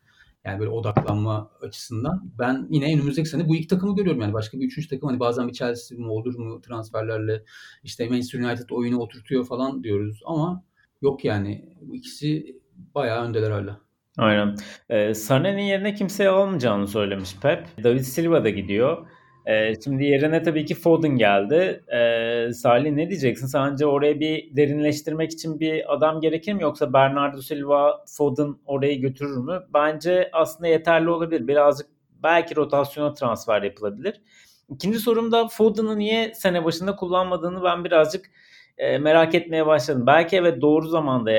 Yani 0.44 0.60
böyle 0.60 0.70
odaklanma 0.70 1.50
açısından. 1.60 2.32
Ben 2.38 2.66
yine 2.70 2.94
önümüzdeki 2.94 3.28
sene 3.28 3.48
bu 3.48 3.56
iki 3.56 3.68
takımı 3.68 3.96
görüyorum 3.96 4.20
yani. 4.20 4.32
Başka 4.32 4.60
bir 4.60 4.66
üçüncü 4.66 4.88
takım 4.88 5.08
hani 5.08 5.20
bazen 5.20 5.48
bir 5.48 5.52
Chelsea 5.52 5.98
mi 5.98 6.06
olur 6.08 6.38
mu 6.38 6.60
transferlerle 6.60 7.44
işte 7.82 8.08
Manchester 8.08 8.40
United 8.40 8.70
oyunu 8.70 8.98
oturtuyor 8.98 9.46
falan 9.46 9.84
diyoruz 9.84 10.20
ama 10.24 10.64
yok 11.02 11.24
yani 11.24 11.76
bu 11.80 11.96
ikisi 11.96 12.60
bayağı 12.94 13.24
öndeler 13.24 13.50
hala. 13.50 13.89
Aynen. 14.20 14.56
Ee, 14.90 15.14
Sané'nin 15.14 15.62
yerine 15.62 15.94
kimseyi 15.94 16.28
almayacağını 16.28 16.88
söylemiş 16.88 17.36
Pep. 17.42 17.64
David 17.84 18.00
Silva 18.00 18.44
da 18.44 18.50
gidiyor. 18.50 19.06
Ee, 19.46 19.74
şimdi 19.84 20.04
yerine 20.04 20.42
tabii 20.42 20.64
ki 20.64 20.74
Foden 20.74 21.16
geldi. 21.16 21.84
Ee, 21.92 22.52
Salih 22.52 22.92
ne 22.92 23.08
diyeceksin? 23.08 23.46
Sence 23.46 23.86
oraya 23.86 24.20
bir 24.20 24.56
derinleştirmek 24.56 25.32
için 25.32 25.60
bir 25.60 25.94
adam 25.94 26.20
gerekir 26.20 26.52
mi? 26.52 26.62
Yoksa 26.62 26.92
Bernardo 26.92 27.42
Silva, 27.42 28.04
Foden 28.16 28.54
orayı 28.66 29.00
götürür 29.00 29.36
mü? 29.36 29.62
Bence 29.74 30.30
aslında 30.32 30.68
yeterli 30.68 31.10
olabilir. 31.10 31.48
Birazcık 31.48 31.86
belki 32.22 32.56
rotasyona 32.56 33.14
transfer 33.14 33.62
yapılabilir. 33.62 34.20
İkinci 34.68 34.98
sorum 34.98 35.32
da 35.32 35.48
Foden'ı 35.48 35.98
niye 35.98 36.34
sene 36.34 36.64
başında 36.64 36.96
kullanmadığını 36.96 37.64
ben 37.64 37.84
birazcık 37.84 38.30
e, 38.78 38.98
merak 38.98 39.34
etmeye 39.34 39.66
başladım. 39.66 40.06
Belki 40.06 40.36
evet 40.36 40.60
doğru 40.60 40.88
zamanda 40.88 41.32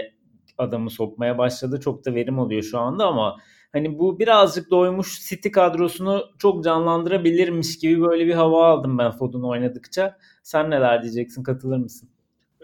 adamı 0.62 0.90
sokmaya 0.90 1.38
başladı. 1.38 1.80
Çok 1.80 2.06
da 2.06 2.16
verim 2.16 2.40
alıyor 2.40 2.64
şu 2.64 2.80
anda 2.80 3.06
ama 3.06 3.38
hani 3.74 4.00
bu 4.00 4.20
birazcık 4.20 4.72
doymuş 4.72 5.30
City 5.30 5.50
kadrosunu 5.50 6.26
çok 6.40 6.64
canlandırabilirmiş 6.64 7.80
gibi 7.80 8.02
böyle 8.02 8.26
bir 8.28 8.34
hava 8.34 8.68
aldım 8.68 8.98
ben 8.98 9.12
Foden 9.12 9.42
oynadıkça. 9.42 10.18
Sen 10.44 10.70
neler 10.70 11.04
diyeceksin? 11.04 11.44
Katılır 11.44 11.78
mısın? 11.78 12.10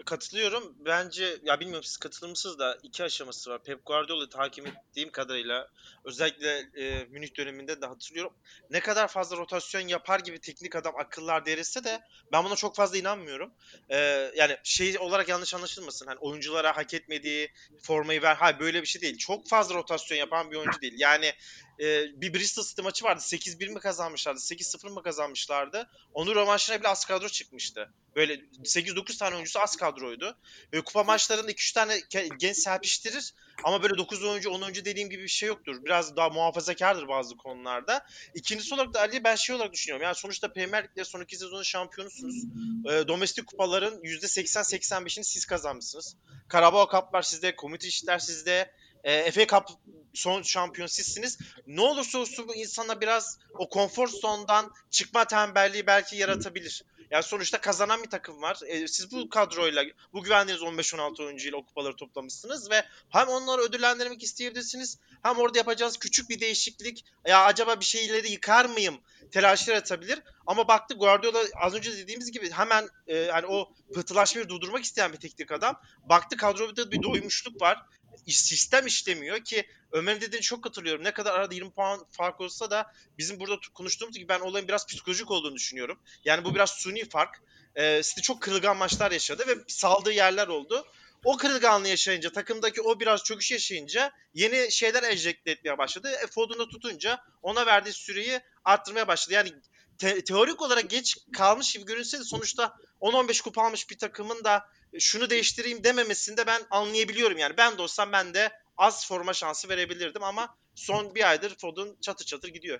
Katılıyorum. 0.08 0.74
Bence 0.78 1.38
ya 1.42 1.60
bilmiyorum 1.60 1.84
siz 1.84 1.96
katılır 1.96 2.30
mısınız 2.30 2.58
da 2.58 2.78
iki 2.82 3.04
aşaması 3.04 3.50
var. 3.50 3.62
Pep 3.62 3.86
Guardiola 3.86 4.28
takip 4.28 4.66
ettiğim 4.66 5.10
kadarıyla 5.10 5.68
özellikle 6.04 6.58
e, 6.58 7.04
Münih 7.04 7.36
döneminde 7.36 7.82
de 7.82 7.86
hatırlıyorum. 7.86 8.32
Ne 8.70 8.80
kadar 8.80 9.08
fazla 9.08 9.36
rotasyon 9.36 9.88
yapar 9.88 10.20
gibi 10.20 10.40
teknik 10.40 10.76
adam 10.76 10.94
akıllar 10.96 11.46
deretse 11.46 11.84
de 11.84 12.00
ben 12.32 12.44
buna 12.44 12.56
çok 12.56 12.76
fazla 12.76 12.98
inanmıyorum. 12.98 13.52
E, 13.88 13.96
yani 14.36 14.56
şey 14.64 14.98
olarak 14.98 15.28
yanlış 15.28 15.54
anlaşılmasın. 15.54 16.06
Hani 16.06 16.18
oyunculara 16.18 16.76
hak 16.76 16.94
etmediği 16.94 17.52
formayı 17.82 18.22
ver. 18.22 18.34
Hayır 18.34 18.58
böyle 18.58 18.82
bir 18.82 18.86
şey 18.86 19.02
değil. 19.02 19.18
Çok 19.18 19.48
fazla 19.48 19.74
rotasyon 19.74 20.18
yapan 20.18 20.50
bir 20.50 20.56
oyuncu 20.56 20.80
değil. 20.80 20.94
Yani 20.96 21.32
e, 21.80 22.20
bir 22.20 22.34
Bristol 22.34 22.64
City 22.64 22.82
maçı 22.82 23.04
vardı. 23.04 23.20
8-1 23.20 23.68
mi 23.68 23.80
kazanmışlardı? 23.80 24.40
8-0 24.40 24.90
mı 24.90 25.02
kazanmışlardı? 25.02 25.90
Onun 26.14 26.34
rövanşına 26.34 26.80
bile 26.80 26.88
az 26.88 27.04
kadro 27.04 27.28
çıkmıştı. 27.28 27.92
Böyle 28.16 28.34
8-9 28.34 29.18
tane 29.18 29.34
oyuncusu 29.34 29.60
az 29.60 29.76
kadroydu. 29.76 30.36
Böyle 30.72 30.84
kupa 30.84 31.04
maçlarında 31.04 31.50
2-3 31.50 31.74
tane 31.74 32.00
genç 32.38 32.56
serpiştirir. 32.56 33.34
Ama 33.64 33.82
böyle 33.82 33.98
9 33.98 34.24
oyuncu 34.24 34.50
10 34.50 34.62
oyuncu 34.62 34.84
dediğim 34.84 35.10
gibi 35.10 35.22
bir 35.22 35.28
şey 35.28 35.48
yoktur. 35.48 35.84
Biraz 35.84 36.16
daha 36.16 36.28
muhafazakardır 36.28 37.08
bazı 37.08 37.36
konularda. 37.36 38.06
İkincisi 38.34 38.74
olarak 38.74 38.94
da 38.94 39.00
Ali 39.00 39.24
ben 39.24 39.34
şey 39.34 39.56
olarak 39.56 39.72
düşünüyorum. 39.72 40.04
Yani 40.04 40.14
sonuçta 40.14 40.52
Premier 40.52 40.84
Lig'de 40.84 41.04
son 41.04 41.20
iki 41.20 41.36
sezonun 41.36 41.62
şampiyonusunuz. 41.62 42.44
E, 42.90 43.08
domestik 43.08 43.46
kupaların 43.46 44.02
%80-85'ini 44.02 45.24
siz 45.24 45.46
kazanmışsınız. 45.46 46.16
Karabağ 46.48 46.86
Cup'lar 46.92 47.22
sizde, 47.22 47.56
komite 47.56 47.88
işler 47.88 48.18
sizde. 48.18 48.70
E, 49.08 49.30
FA 49.30 49.46
Cup 49.46 49.68
son 50.14 50.42
şampiyon 50.42 50.86
sizsiniz. 50.86 51.38
Ne 51.66 51.80
olursa 51.80 52.18
olsun 52.18 52.48
bu 52.48 52.54
insana 52.54 53.00
biraz 53.00 53.38
o 53.54 53.68
konfor 53.68 54.08
zondan 54.08 54.72
çıkma 54.90 55.24
tembelliği 55.24 55.86
belki 55.86 56.16
yaratabilir. 56.16 56.84
Yani 57.10 57.22
sonuçta 57.22 57.60
kazanan 57.60 58.02
bir 58.02 58.10
takım 58.10 58.42
var. 58.42 58.58
E, 58.66 58.88
siz 58.88 59.12
bu 59.12 59.28
kadroyla, 59.28 59.84
bu 60.12 60.22
güvendiğiniz 60.22 60.62
15-16 60.62 61.24
oyuncuyla 61.24 61.58
o 61.58 61.66
kupaları 61.66 61.96
toplamışsınız 61.96 62.70
ve 62.70 62.84
hem 63.08 63.28
onları 63.28 63.62
ödüllendirmek 63.62 64.22
isteyebilirsiniz 64.22 64.98
hem 65.22 65.38
orada 65.38 65.58
yapacağınız 65.58 65.96
küçük 65.96 66.30
bir 66.30 66.40
değişiklik 66.40 67.04
ya 67.26 67.44
acaba 67.44 67.80
bir 67.80 67.84
şeyleri 67.84 68.30
yıkar 68.30 68.64
mıyım 68.64 69.00
telaşı 69.30 69.70
yaratabilir. 69.70 70.22
Ama 70.46 70.68
baktı 70.68 70.94
Guardiola 70.94 71.38
az 71.54 71.74
önce 71.74 71.96
dediğimiz 71.96 72.32
gibi 72.32 72.50
hemen 72.50 72.88
e, 73.06 73.28
hani 73.32 73.46
o 73.46 73.72
pıhtılaşmayı 73.94 74.48
durdurmak 74.48 74.84
isteyen 74.84 75.12
bir 75.12 75.18
teknik 75.18 75.52
adam. 75.52 75.80
Baktı 76.08 76.36
kadroda 76.36 76.90
bir 76.90 77.02
doymuşluk 77.02 77.60
var 77.62 77.82
sistem 78.26 78.86
işlemiyor 78.86 79.44
ki 79.44 79.66
Ömer'in 79.92 80.20
dediğini 80.20 80.42
çok 80.42 80.64
katılıyorum. 80.64 81.04
Ne 81.04 81.12
kadar 81.12 81.34
arada 81.34 81.54
20 81.54 81.70
puan 81.70 82.06
fark 82.10 82.40
olsa 82.40 82.70
da 82.70 82.92
bizim 83.18 83.40
burada 83.40 83.56
konuştuğumuz 83.74 84.14
gibi 84.14 84.28
ben 84.28 84.40
olayın 84.40 84.68
biraz 84.68 84.86
psikolojik 84.86 85.30
olduğunu 85.30 85.54
düşünüyorum. 85.54 85.98
Yani 86.24 86.44
bu 86.44 86.54
biraz 86.54 86.70
suni 86.70 87.08
fark. 87.08 87.42
Ee, 87.76 88.02
City 88.02 88.20
çok 88.20 88.42
kırılgan 88.42 88.76
maçlar 88.76 89.12
yaşadı 89.12 89.44
ve 89.48 89.54
saldığı 89.68 90.12
yerler 90.12 90.48
oldu. 90.48 90.86
O 91.24 91.36
kırılganlığı 91.36 91.88
yaşayınca, 91.88 92.32
takımdaki 92.32 92.82
o 92.82 93.00
biraz 93.00 93.24
çöküş 93.24 93.52
yaşayınca 93.52 94.12
yeni 94.34 94.72
şeyler 94.72 95.02
enjekte 95.02 95.50
etmeye 95.50 95.78
başladı. 95.78 96.10
E, 96.24 96.26
Foden'ı 96.26 96.68
tutunca 96.68 97.20
ona 97.42 97.66
verdiği 97.66 97.92
süreyi 97.92 98.40
arttırmaya 98.64 99.08
başladı. 99.08 99.34
Yani 99.34 99.52
te- 99.98 100.24
teorik 100.24 100.62
olarak 100.62 100.90
geç 100.90 101.16
kalmış 101.32 101.72
gibi 101.72 101.84
görünse 101.84 102.18
de 102.20 102.24
sonuçta 102.24 102.76
10-15 103.00 103.42
kupa 103.42 103.62
almış 103.62 103.90
bir 103.90 103.98
takımın 103.98 104.44
da 104.44 104.68
şunu 104.98 105.30
değiştireyim 105.30 105.84
dememesini 105.84 106.36
de 106.36 106.46
ben 106.46 106.60
anlayabiliyorum 106.70 107.38
yani. 107.38 107.54
Ben 107.58 107.78
de 107.78 107.82
olsam 107.82 108.08
ben 108.12 108.34
de 108.34 108.48
az 108.76 109.08
forma 109.08 109.32
şansı 109.32 109.68
verebilirdim 109.68 110.22
ama 110.22 110.48
son 110.74 111.14
bir 111.14 111.30
aydır 111.30 111.56
Foden 111.58 111.88
çatır 112.00 112.24
çatır 112.24 112.48
gidiyor. 112.48 112.78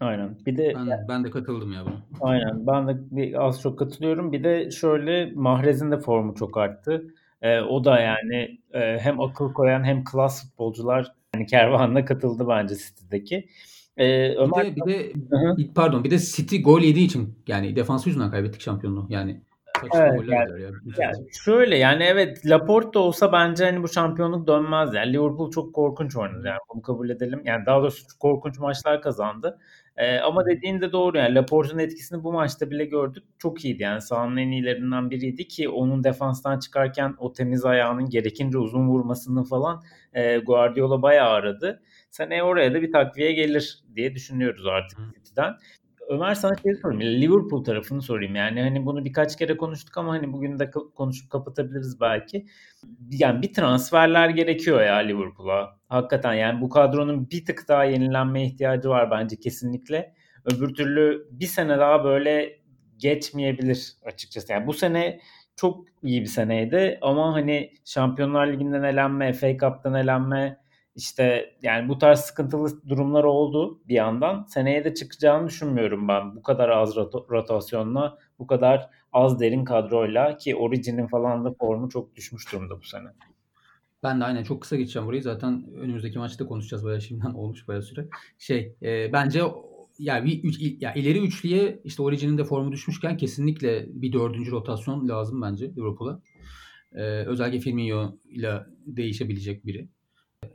Aynen. 0.00 0.38
Bir 0.46 0.56
de 0.56 0.72
ben, 0.74 1.06
ben 1.08 1.24
de 1.24 1.30
katıldım 1.30 1.72
ya 1.72 1.84
buna. 1.84 2.06
Aynen. 2.20 2.66
Ben 2.66 2.88
de 2.88 2.92
bir, 3.10 3.46
az 3.46 3.62
çok 3.62 3.78
katılıyorum. 3.78 4.32
Bir 4.32 4.44
de 4.44 4.70
şöyle 4.70 5.32
Mahrez'in 5.34 5.90
de 5.90 5.98
formu 5.98 6.34
çok 6.34 6.56
arttı. 6.56 7.14
Ee, 7.42 7.60
o 7.60 7.84
da 7.84 8.00
yani 8.00 8.60
e, 8.72 8.98
hem 8.98 9.20
akıl 9.20 9.52
koyan 9.52 9.84
hem 9.84 10.04
klas 10.04 10.42
futbolcular 10.42 11.12
yani 11.34 11.46
kervanına 11.46 12.04
katıldı 12.04 12.48
bence 12.48 12.74
City'deki. 12.74 13.48
Ee, 13.96 14.34
Ömer 14.34 14.76
bir 14.76 14.80
de, 14.80 15.12
bir 15.14 15.30
de 15.30 15.72
pardon 15.74 16.04
bir 16.04 16.10
de 16.10 16.18
City 16.18 16.56
gol 16.56 16.80
yediği 16.80 17.06
için 17.06 17.38
yani 17.46 17.76
defansı 17.76 18.08
yüzünden 18.08 18.30
kaybettik 18.30 18.60
şampiyonluğu. 18.60 19.06
Yani 19.08 19.40
evet, 19.94 20.20
yani, 20.28 20.62
yani. 20.62 20.74
yani 20.98 21.16
şöyle 21.44 21.78
yani 21.78 22.04
evet 22.04 22.46
Laporte 22.46 22.98
olsa 22.98 23.32
bence 23.32 23.64
hani 23.64 23.82
bu 23.82 23.88
şampiyonluk 23.88 24.46
dönmez 24.46 24.94
yani 24.94 25.12
Liverpool 25.12 25.50
çok 25.50 25.74
korkunç 25.74 26.16
oynadı 26.16 26.46
yani 26.46 26.58
bunu 26.74 26.82
kabul 26.82 27.10
edelim. 27.10 27.42
Yani 27.44 27.66
daha 27.66 27.80
doğrusu 27.80 28.18
korkunç 28.20 28.58
maçlar 28.58 29.02
kazandı. 29.02 29.58
Ee, 29.96 30.18
ama 30.18 30.46
dediğin 30.46 30.80
de 30.80 30.92
doğru 30.92 31.18
yani 31.18 31.34
Laporte'un 31.34 31.78
etkisini 31.78 32.24
bu 32.24 32.32
maçta 32.32 32.70
bile 32.70 32.84
gördük. 32.84 33.24
Çok 33.38 33.64
iyiydi 33.64 33.82
yani 33.82 34.00
sahanın 34.00 34.36
en 34.36 34.48
iyilerinden 34.48 35.10
biriydi 35.10 35.48
ki 35.48 35.68
onun 35.68 36.04
defanstan 36.04 36.58
çıkarken 36.58 37.14
o 37.18 37.32
temiz 37.32 37.64
ayağının 37.64 38.10
gerekince 38.10 38.58
uzun 38.58 38.88
vurmasını 38.88 39.44
falan 39.44 39.82
e, 40.12 40.38
Guardiola 40.38 41.02
bayağı 41.02 41.30
aradı. 41.30 41.82
Seneye 42.10 42.42
oraya 42.42 42.74
da 42.74 42.82
bir 42.82 42.92
takviye 42.92 43.32
gelir 43.32 43.78
diye 43.96 44.14
düşünüyoruz 44.14 44.66
artık 44.66 44.98
City'den. 45.14 45.54
Ömer 46.08 46.34
sana 46.34 46.56
şey 46.62 46.74
sorayım. 46.74 47.00
Liverpool 47.00 47.64
tarafını 47.64 48.02
sorayım. 48.02 48.34
Yani 48.34 48.60
hani 48.60 48.86
bunu 48.86 49.04
birkaç 49.04 49.36
kere 49.36 49.56
konuştuk 49.56 49.98
ama 49.98 50.12
hani 50.12 50.32
bugün 50.32 50.58
de 50.58 50.70
konuşup 50.70 51.30
kapatabiliriz 51.30 52.00
belki. 52.00 52.46
Yani 53.10 53.42
bir 53.42 53.52
transferler 53.52 54.28
gerekiyor 54.28 54.82
ya 54.82 54.94
Liverpool'a. 54.94 55.76
Hakikaten 55.88 56.34
yani 56.34 56.60
bu 56.60 56.68
kadronun 56.68 57.30
bir 57.30 57.44
tık 57.44 57.68
daha 57.68 57.84
yenilenmeye 57.84 58.46
ihtiyacı 58.46 58.88
var 58.88 59.10
bence 59.10 59.36
kesinlikle. 59.36 60.14
Öbür 60.44 60.74
türlü 60.74 61.28
bir 61.30 61.46
sene 61.46 61.78
daha 61.78 62.04
böyle 62.04 62.60
geçmeyebilir 62.98 63.92
açıkçası. 64.04 64.52
Yani 64.52 64.66
bu 64.66 64.72
sene 64.72 65.20
çok 65.56 65.84
iyi 66.02 66.20
bir 66.20 66.26
seneydi 66.26 66.98
ama 67.02 67.34
hani 67.34 67.72
Şampiyonlar 67.84 68.46
Ligi'nden 68.46 68.82
elenme, 68.82 69.32
FA 69.32 69.56
Cup'tan 69.58 69.94
elenme, 69.94 70.58
işte 70.96 71.54
yani 71.62 71.88
bu 71.88 71.98
tarz 71.98 72.20
sıkıntılı 72.20 72.88
durumlar 72.88 73.24
oldu 73.24 73.80
bir 73.88 73.94
yandan. 73.94 74.46
Seneye 74.48 74.84
de 74.84 74.94
çıkacağını 74.94 75.48
düşünmüyorum 75.48 76.08
ben. 76.08 76.36
Bu 76.36 76.42
kadar 76.42 76.68
az 76.68 76.96
rot- 76.96 77.30
rotasyonla, 77.30 78.18
bu 78.38 78.46
kadar 78.46 78.90
az 79.12 79.40
derin 79.40 79.64
kadroyla 79.64 80.36
ki 80.36 80.56
Origin'in 80.56 81.06
falan 81.06 81.44
da 81.44 81.54
formu 81.60 81.88
çok 81.88 82.16
düşmüş 82.16 82.52
durumda 82.52 82.80
bu 82.80 82.84
sene. 82.84 83.08
Ben 84.02 84.20
de 84.20 84.24
aynen 84.24 84.42
çok 84.42 84.62
kısa 84.62 84.76
geçeceğim 84.76 85.08
burayı. 85.08 85.22
Zaten 85.22 85.64
önümüzdeki 85.76 86.18
maçta 86.18 86.46
konuşacağız 86.46 86.84
bayağı 86.84 87.00
şimdiden 87.00 87.34
olmuş 87.34 87.68
bayağı 87.68 87.82
süre. 87.82 88.08
Şey 88.38 88.76
e, 88.82 89.12
bence 89.12 89.42
yani 89.98 90.24
bir 90.26 90.44
üç, 90.44 90.82
ya 90.82 90.94
ileri 90.94 91.18
üçlüye 91.18 91.80
işte 91.84 92.02
Origin'in 92.02 92.38
de 92.38 92.44
formu 92.44 92.72
düşmüşken 92.72 93.16
kesinlikle 93.16 93.86
bir 93.88 94.12
dördüncü 94.12 94.50
rotasyon 94.50 95.08
lazım 95.08 95.42
bence 95.42 95.66
Liverpool'a. 95.76 96.22
Ee, 96.92 97.02
özellikle 97.02 97.60
Firmino 97.60 98.18
ile 98.24 98.62
değişebilecek 98.86 99.66
biri. 99.66 99.88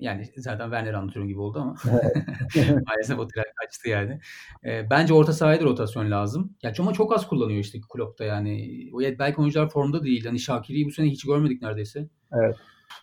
Yani 0.01 0.25
zaten 0.37 0.65
Werner 0.65 0.93
anlatıyorum 0.93 1.27
gibi 1.27 1.39
oldu 1.39 1.59
ama 1.59 1.75
maalesef 2.87 3.19
o 3.19 3.27
tren 3.27 3.45
kaçtı 3.55 3.89
yani. 3.89 4.19
E, 4.65 4.89
bence 4.89 5.13
orta 5.13 5.33
sahaya 5.33 5.61
da 5.61 5.63
rotasyon 5.63 6.11
lazım. 6.11 6.55
Ya 6.63 6.73
ama 6.79 6.93
çok 6.93 7.13
az 7.13 7.27
kullanıyor 7.27 7.59
işte 7.59 7.79
Klopp'ta 7.93 8.23
yani. 8.23 8.69
O 8.93 8.99
belki 8.99 9.41
oyuncular 9.41 9.69
formda 9.69 10.03
değil. 10.03 10.25
Hani 10.25 10.39
Şakir'i 10.39 10.85
bu 10.85 10.91
sene 10.91 11.07
hiç 11.07 11.25
görmedik 11.25 11.61
neredeyse. 11.61 12.07
Evet. 12.33 12.55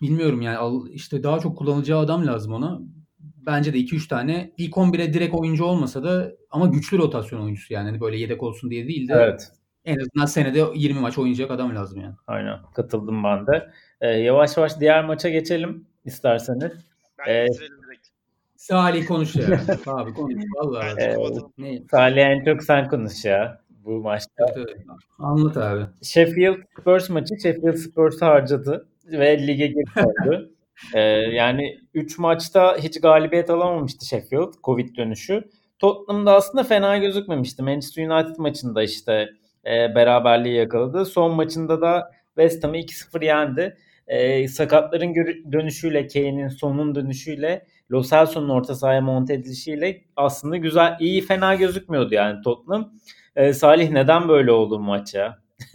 Bilmiyorum 0.03 0.43
yani 0.43 0.91
işte 0.91 1.23
daha 1.23 1.39
çok 1.41 1.59
kullanacağı 1.59 1.99
adam 1.99 2.27
lazım 2.27 2.53
ona. 2.53 2.81
Bence 3.21 3.73
de 3.73 3.79
2-3 3.79 4.09
tane 4.09 4.53
ilk 4.57 4.75
11'e 4.75 5.15
direkt 5.15 5.35
oyuncu 5.35 5.65
olmasa 5.65 6.05
da 6.05 6.33
ama 6.51 6.67
güçlü 6.67 6.99
rotasyon 6.99 7.43
oyuncusu 7.43 7.75
yani. 7.75 7.89
Hani 7.89 8.01
böyle 8.01 8.19
yedek 8.19 8.43
olsun 8.43 8.71
diye 8.71 8.89
değil 8.89 9.09
de 9.09 9.13
evet. 9.13 9.53
en 9.85 9.99
azından 9.99 10.27
senede 10.27 10.65
20 10.75 11.01
maç 11.01 11.19
oynayacak 11.19 11.51
adam 11.51 11.77
lazım 11.77 12.01
yani. 12.01 12.15
Aynen 12.27 12.59
katıldım 12.75 13.25
ben 13.25 13.47
de. 13.47 13.71
Ee, 14.01 14.09
yavaş 14.09 14.57
yavaş 14.57 14.81
diğer 14.81 15.05
maça 15.05 15.29
geçelim 15.29 15.87
isterseniz. 16.05 16.88
Ben 17.19 17.33
ee, 17.33 17.47
direkt. 17.49 18.09
Salih 18.57 19.07
konuş 19.07 19.37
ya. 19.37 19.61
Abi 19.87 20.15
konuş. 20.15 20.45
Vallahi. 20.57 21.01
Ee, 21.01 21.17
ne? 21.59 21.83
Salih 21.91 22.23
en 22.23 22.45
çok 22.45 22.63
sen 22.63 22.89
konuş 22.89 23.25
ya 23.25 23.61
bu 23.85 24.01
maçta. 24.01 24.47
Evet, 24.57 24.77
Anlat 25.19 25.57
abi. 25.57 25.87
Sheffield 26.03 26.57
Spurs 26.81 27.11
maçı 27.11 27.35
Sheffield 27.43 27.77
Spurs 27.77 28.23
harcadı 28.23 28.89
ve 29.07 29.47
lige 29.47 29.67
geri 29.67 29.85
ee, 30.95 31.01
yani 31.35 31.79
3 31.95 32.19
maçta 32.19 32.77
hiç 32.79 33.01
galibiyet 33.01 33.51
alamamıştı 33.51 34.07
Sheffield 34.07 34.53
Covid 34.65 34.97
dönüşü. 34.97 35.45
Tottenham'da 35.79 36.35
aslında 36.35 36.65
fena 36.65 36.99
gözükmemişti. 36.99 37.63
Manchester 37.63 38.09
United 38.09 38.37
maçında 38.39 38.83
işte 38.83 39.29
e, 39.67 39.95
beraberliği 39.95 40.55
yakaladı. 40.55 41.05
Son 41.05 41.35
maçında 41.35 41.81
da 41.81 42.11
West 42.27 42.65
Ham'ı 42.65 42.77
2-0 42.77 43.25
yendi 43.25 43.77
e, 44.09 44.49
sakatların 44.49 45.15
dönüşüyle, 45.53 46.07
Kane'in 46.07 46.49
sonun 46.49 46.95
dönüşüyle, 46.95 47.67
Lo 47.91 48.03
Celso'nun 48.03 48.49
orta 48.49 48.75
sahaya 48.75 49.01
monte 49.01 49.35
edilişiyle 49.35 50.05
aslında 50.17 50.57
güzel, 50.57 50.97
iyi 51.01 51.27
fena 51.27 51.55
gözükmüyordu 51.55 52.15
yani 52.15 52.43
Tottenham. 52.43 52.93
E, 53.37 53.53
Salih 53.53 53.91
neden 53.91 54.29
böyle 54.29 54.53
oldu 54.53 54.79
maç 54.79 55.15
ya? 55.15 55.43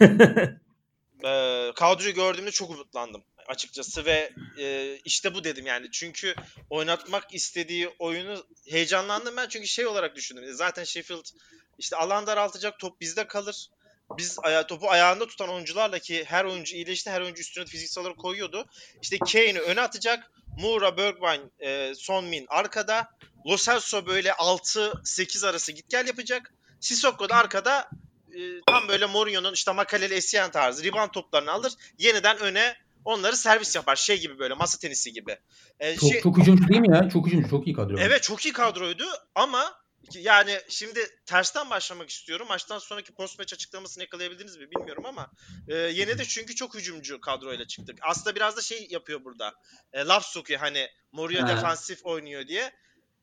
e, 1.24 1.70
kadroyu 1.74 2.14
gördüğümde 2.14 2.50
çok 2.50 2.70
umutlandım 2.70 3.22
açıkçası 3.46 4.04
ve 4.04 4.30
e, 4.58 4.96
işte 5.04 5.34
bu 5.34 5.44
dedim 5.44 5.66
yani. 5.66 5.90
Çünkü 5.92 6.34
oynatmak 6.70 7.34
istediği 7.34 7.88
oyunu 7.98 8.44
heyecanlandım 8.70 9.36
ben 9.36 9.48
çünkü 9.48 9.66
şey 9.66 9.86
olarak 9.86 10.16
düşündüm. 10.16 10.44
Zaten 10.52 10.84
Sheffield 10.84 11.24
işte 11.78 11.96
alan 11.96 12.26
daraltacak 12.26 12.78
top 12.78 13.00
bizde 13.00 13.26
kalır. 13.26 13.70
Biz 14.18 14.38
aya, 14.42 14.66
topu 14.66 14.90
ayağında 14.90 15.26
tutan 15.26 15.48
oyuncularla 15.48 15.98
ki 15.98 16.24
her 16.26 16.44
oyuncu 16.44 16.76
iyileşti, 16.76 17.10
her 17.10 17.20
oyuncu 17.20 17.40
üstüne 17.40 17.64
fiziksel 17.64 18.02
olarak 18.02 18.18
koyuyordu. 18.18 18.66
İşte 19.02 19.18
Kane'i 19.18 19.60
öne 19.60 19.80
atacak. 19.80 20.30
Moura, 20.60 20.96
Bergwijn, 20.96 21.50
e, 21.60 21.94
Son 21.94 22.24
Min 22.24 22.46
arkada. 22.48 23.08
Lo 23.46 23.56
Celso 23.56 24.06
böyle 24.06 24.30
6-8 24.30 25.46
arası 25.46 25.72
git 25.72 25.90
gel 25.90 26.06
yapacak. 26.06 26.54
Sissoko 26.80 27.28
da 27.28 27.36
arkada 27.36 27.88
e, 28.34 28.40
tam 28.66 28.88
böyle 28.88 29.06
Mourinho'nun 29.06 29.52
işte 29.52 29.72
Makaleli 29.72 30.14
Essien 30.14 30.50
tarzı 30.50 30.84
rebound 30.84 31.10
toplarını 31.10 31.52
alır. 31.52 31.72
Yeniden 31.98 32.38
öne 32.38 32.76
onları 33.04 33.36
servis 33.36 33.76
yapar. 33.76 33.96
Şey 33.96 34.20
gibi 34.20 34.38
böyle 34.38 34.54
masa 34.54 34.78
tenisi 34.78 35.12
gibi. 35.12 35.38
E, 35.80 35.96
çok, 35.96 36.10
şey, 36.10 36.20
çok 36.20 36.38
hücumcu 36.38 36.68
değil 36.68 36.80
mi 36.80 36.96
ya? 36.96 37.08
Çok 37.08 37.26
hücumcu. 37.26 37.50
Çok 37.50 37.66
iyi 37.66 37.76
kadro. 37.76 37.96
Evet 37.98 38.22
çok 38.22 38.44
iyi 38.44 38.52
kadroydu 38.52 39.04
ama 39.34 39.83
yani 40.14 40.60
şimdi 40.68 41.22
tersten 41.26 41.70
başlamak 41.70 42.10
istiyorum. 42.10 42.48
Maçtan 42.48 42.78
sonraki 42.78 43.14
post 43.14 43.38
maç 43.38 43.52
açıklamasını 43.52 44.02
yakalayabildiniz 44.02 44.56
mi 44.56 44.70
bilmiyorum 44.70 45.06
ama 45.06 45.30
e, 45.68 45.76
yine 45.76 46.18
de 46.18 46.24
çünkü 46.24 46.54
çok 46.54 46.74
hücumcu 46.74 47.20
kadroyla 47.20 47.66
çıktık. 47.66 47.98
Aslında 48.02 48.36
biraz 48.36 48.56
da 48.56 48.62
şey 48.62 48.86
yapıyor 48.90 49.24
burada. 49.24 49.54
E, 49.92 50.04
laf 50.04 50.26
sokuyor 50.26 50.60
hani 50.60 50.88
Mourinho 51.12 51.48
defansif 51.48 52.06
oynuyor 52.06 52.48
diye. 52.48 52.72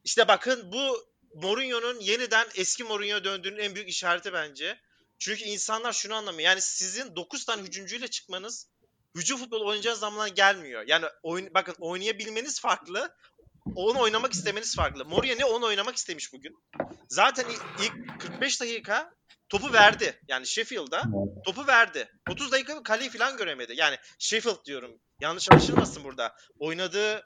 İşte 0.03 0.27
bakın 0.27 0.71
bu 0.71 1.11
Mourinho'nun 1.33 1.99
yeniden 1.99 2.47
eski 2.55 2.83
Mourinho'ya 2.83 3.23
döndüğünün 3.23 3.57
en 3.57 3.75
büyük 3.75 3.89
işareti 3.89 4.33
bence. 4.33 4.79
Çünkü 5.19 5.43
insanlar 5.43 5.93
şunu 5.93 6.15
anlamıyor. 6.15 6.49
Yani 6.49 6.61
sizin 6.61 7.15
9 7.15 7.45
tane 7.45 7.61
hücumcuyla 7.61 8.07
çıkmanız 8.07 8.67
hücum 9.15 9.37
futbol 9.37 9.61
oynayacağınız 9.61 9.99
zamanlar 9.99 10.27
gelmiyor. 10.27 10.83
Yani 10.87 11.05
oyun, 11.23 11.53
bakın 11.53 11.75
oynayabilmeniz 11.79 12.61
farklı. 12.61 13.15
Onu 13.75 13.99
oynamak 13.99 14.33
istemeniz 14.33 14.75
farklı. 14.75 15.05
Mourinho 15.05 15.37
ne 15.39 15.45
onu 15.45 15.65
oynamak 15.65 15.95
istemiş 15.95 16.33
bugün. 16.33 16.57
Zaten 17.09 17.45
ilk 17.81 18.19
45 18.19 18.61
dakika 18.61 19.11
topu 19.49 19.73
verdi. 19.73 20.19
Yani 20.27 20.47
Sheffield'a 20.47 21.03
topu 21.45 21.67
verdi. 21.67 22.09
30 22.29 22.51
dakika 22.51 22.83
kaleyi 22.83 23.09
falan 23.09 23.37
göremedi. 23.37 23.73
Yani 23.75 23.97
Sheffield 24.19 24.65
diyorum. 24.65 24.99
Yanlış 25.21 25.51
anlaşılmasın 25.51 26.03
burada. 26.03 26.35
Oynadığı 26.59 27.23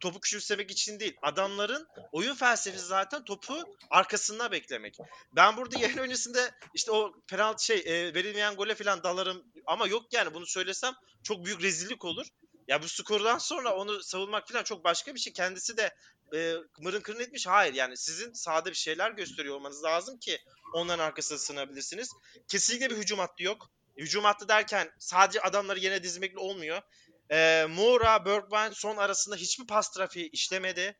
topu 0.00 0.20
küçümsemek 0.20 0.70
için 0.70 1.00
değil. 1.00 1.16
Adamların 1.22 1.86
oyun 2.12 2.34
felsefesi 2.34 2.86
zaten 2.86 3.24
topu 3.24 3.54
arkasında 3.90 4.52
beklemek. 4.52 4.98
Ben 5.32 5.56
burada 5.56 5.78
yayın 5.80 5.98
öncesinde 5.98 6.50
işte 6.74 6.92
o 6.92 7.12
penaltı 7.28 7.64
şey 7.64 7.76
e, 7.76 8.14
verilmeyen 8.14 8.56
gole 8.56 8.74
falan 8.74 9.02
dalarım 9.02 9.44
ama 9.66 9.86
yok 9.86 10.12
yani 10.12 10.34
bunu 10.34 10.46
söylesem 10.46 10.94
çok 11.22 11.44
büyük 11.44 11.62
rezillik 11.62 12.04
olur. 12.04 12.26
Ya 12.68 12.82
bu 12.82 12.88
skordan 12.88 13.38
sonra 13.38 13.76
onu 13.76 14.02
savunmak 14.02 14.48
falan 14.48 14.62
çok 14.62 14.84
başka 14.84 15.14
bir 15.14 15.20
şey. 15.20 15.32
Kendisi 15.32 15.76
de 15.76 15.94
e, 16.34 16.54
mırın 16.80 17.00
kırın 17.00 17.20
etmiş. 17.20 17.46
Hayır 17.46 17.74
yani 17.74 17.96
sizin 17.96 18.32
sahada 18.32 18.70
bir 18.70 18.74
şeyler 18.74 19.10
gösteriyor 19.10 19.54
olmanız 19.54 19.84
lazım 19.84 20.18
ki 20.18 20.38
onların 20.74 21.04
arkasına 21.04 21.38
sığınabilirsiniz. 21.38 22.10
Kesinlikle 22.48 22.90
bir 22.90 22.96
hücum 22.96 23.18
hattı 23.18 23.42
yok. 23.42 23.70
Hücum 23.96 24.24
hattı 24.24 24.48
derken 24.48 24.90
sadece 24.98 25.40
adamları 25.40 25.78
yine 25.78 26.02
dizmekle 26.02 26.38
olmuyor. 26.38 26.82
E, 27.30 27.66
Moura, 27.70 28.24
Bergwijn 28.24 28.70
son 28.70 28.96
arasında 28.96 29.36
hiçbir 29.36 29.66
pas 29.66 29.90
trafiği 29.90 30.30
işlemedi. 30.30 30.96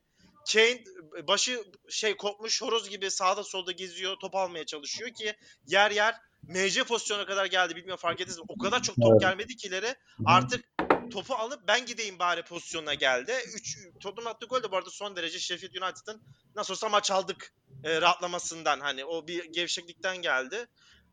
Kane 0.53 0.83
başı 1.27 1.63
şey 1.89 2.17
kopmuş 2.17 2.61
horoz 2.61 2.89
gibi 2.89 3.11
sağda 3.11 3.43
solda 3.43 3.71
geziyor, 3.71 4.15
top 4.21 4.35
almaya 4.35 4.65
çalışıyor 4.65 5.09
ki 5.13 5.35
yer 5.67 5.91
yer 5.91 6.15
MC 6.43 6.83
pozisyona 6.83 7.25
kadar 7.25 7.45
geldi. 7.45 7.75
Bilmiyorum 7.75 8.01
fark 8.01 8.21
ettiniz 8.21 8.37
mi? 8.37 8.45
O 8.47 8.57
kadar 8.57 8.83
çok 8.83 8.95
top 8.95 9.21
gelmedi 9.21 9.55
ki 9.55 9.67
ileri. 9.67 9.95
Artık 10.25 10.65
topu 11.09 11.35
alıp 11.35 11.67
ben 11.67 11.85
gideyim 11.85 12.19
bari 12.19 12.43
pozisyonuna 12.43 12.93
geldi. 12.93 13.33
3 13.53 13.77
Tottenham 13.99 14.27
attığı 14.33 14.45
gol 14.45 14.63
de 14.63 14.71
bu 14.71 14.77
arada 14.77 14.89
son 14.89 15.15
derece 15.15 15.39
Sheffield 15.39 15.81
United'ın 15.81 16.21
nasıl 16.55 16.73
olsa 16.73 16.89
maç 16.89 17.11
aldık 17.11 17.53
e, 17.83 18.01
rahatlamasından 18.01 18.79
hani 18.79 19.05
o 19.05 19.27
bir 19.27 19.45
gevşeklikten 19.45 20.17
geldi. 20.17 20.67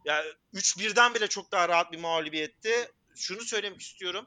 Yani 0.04 0.26
3-1'den 0.54 1.14
bile 1.14 1.26
çok 1.26 1.52
daha 1.52 1.68
rahat 1.68 1.92
bir 1.92 1.98
mağlubiyetti. 1.98 2.92
Şunu 3.16 3.40
söylemek 3.40 3.80
istiyorum. 3.80 4.26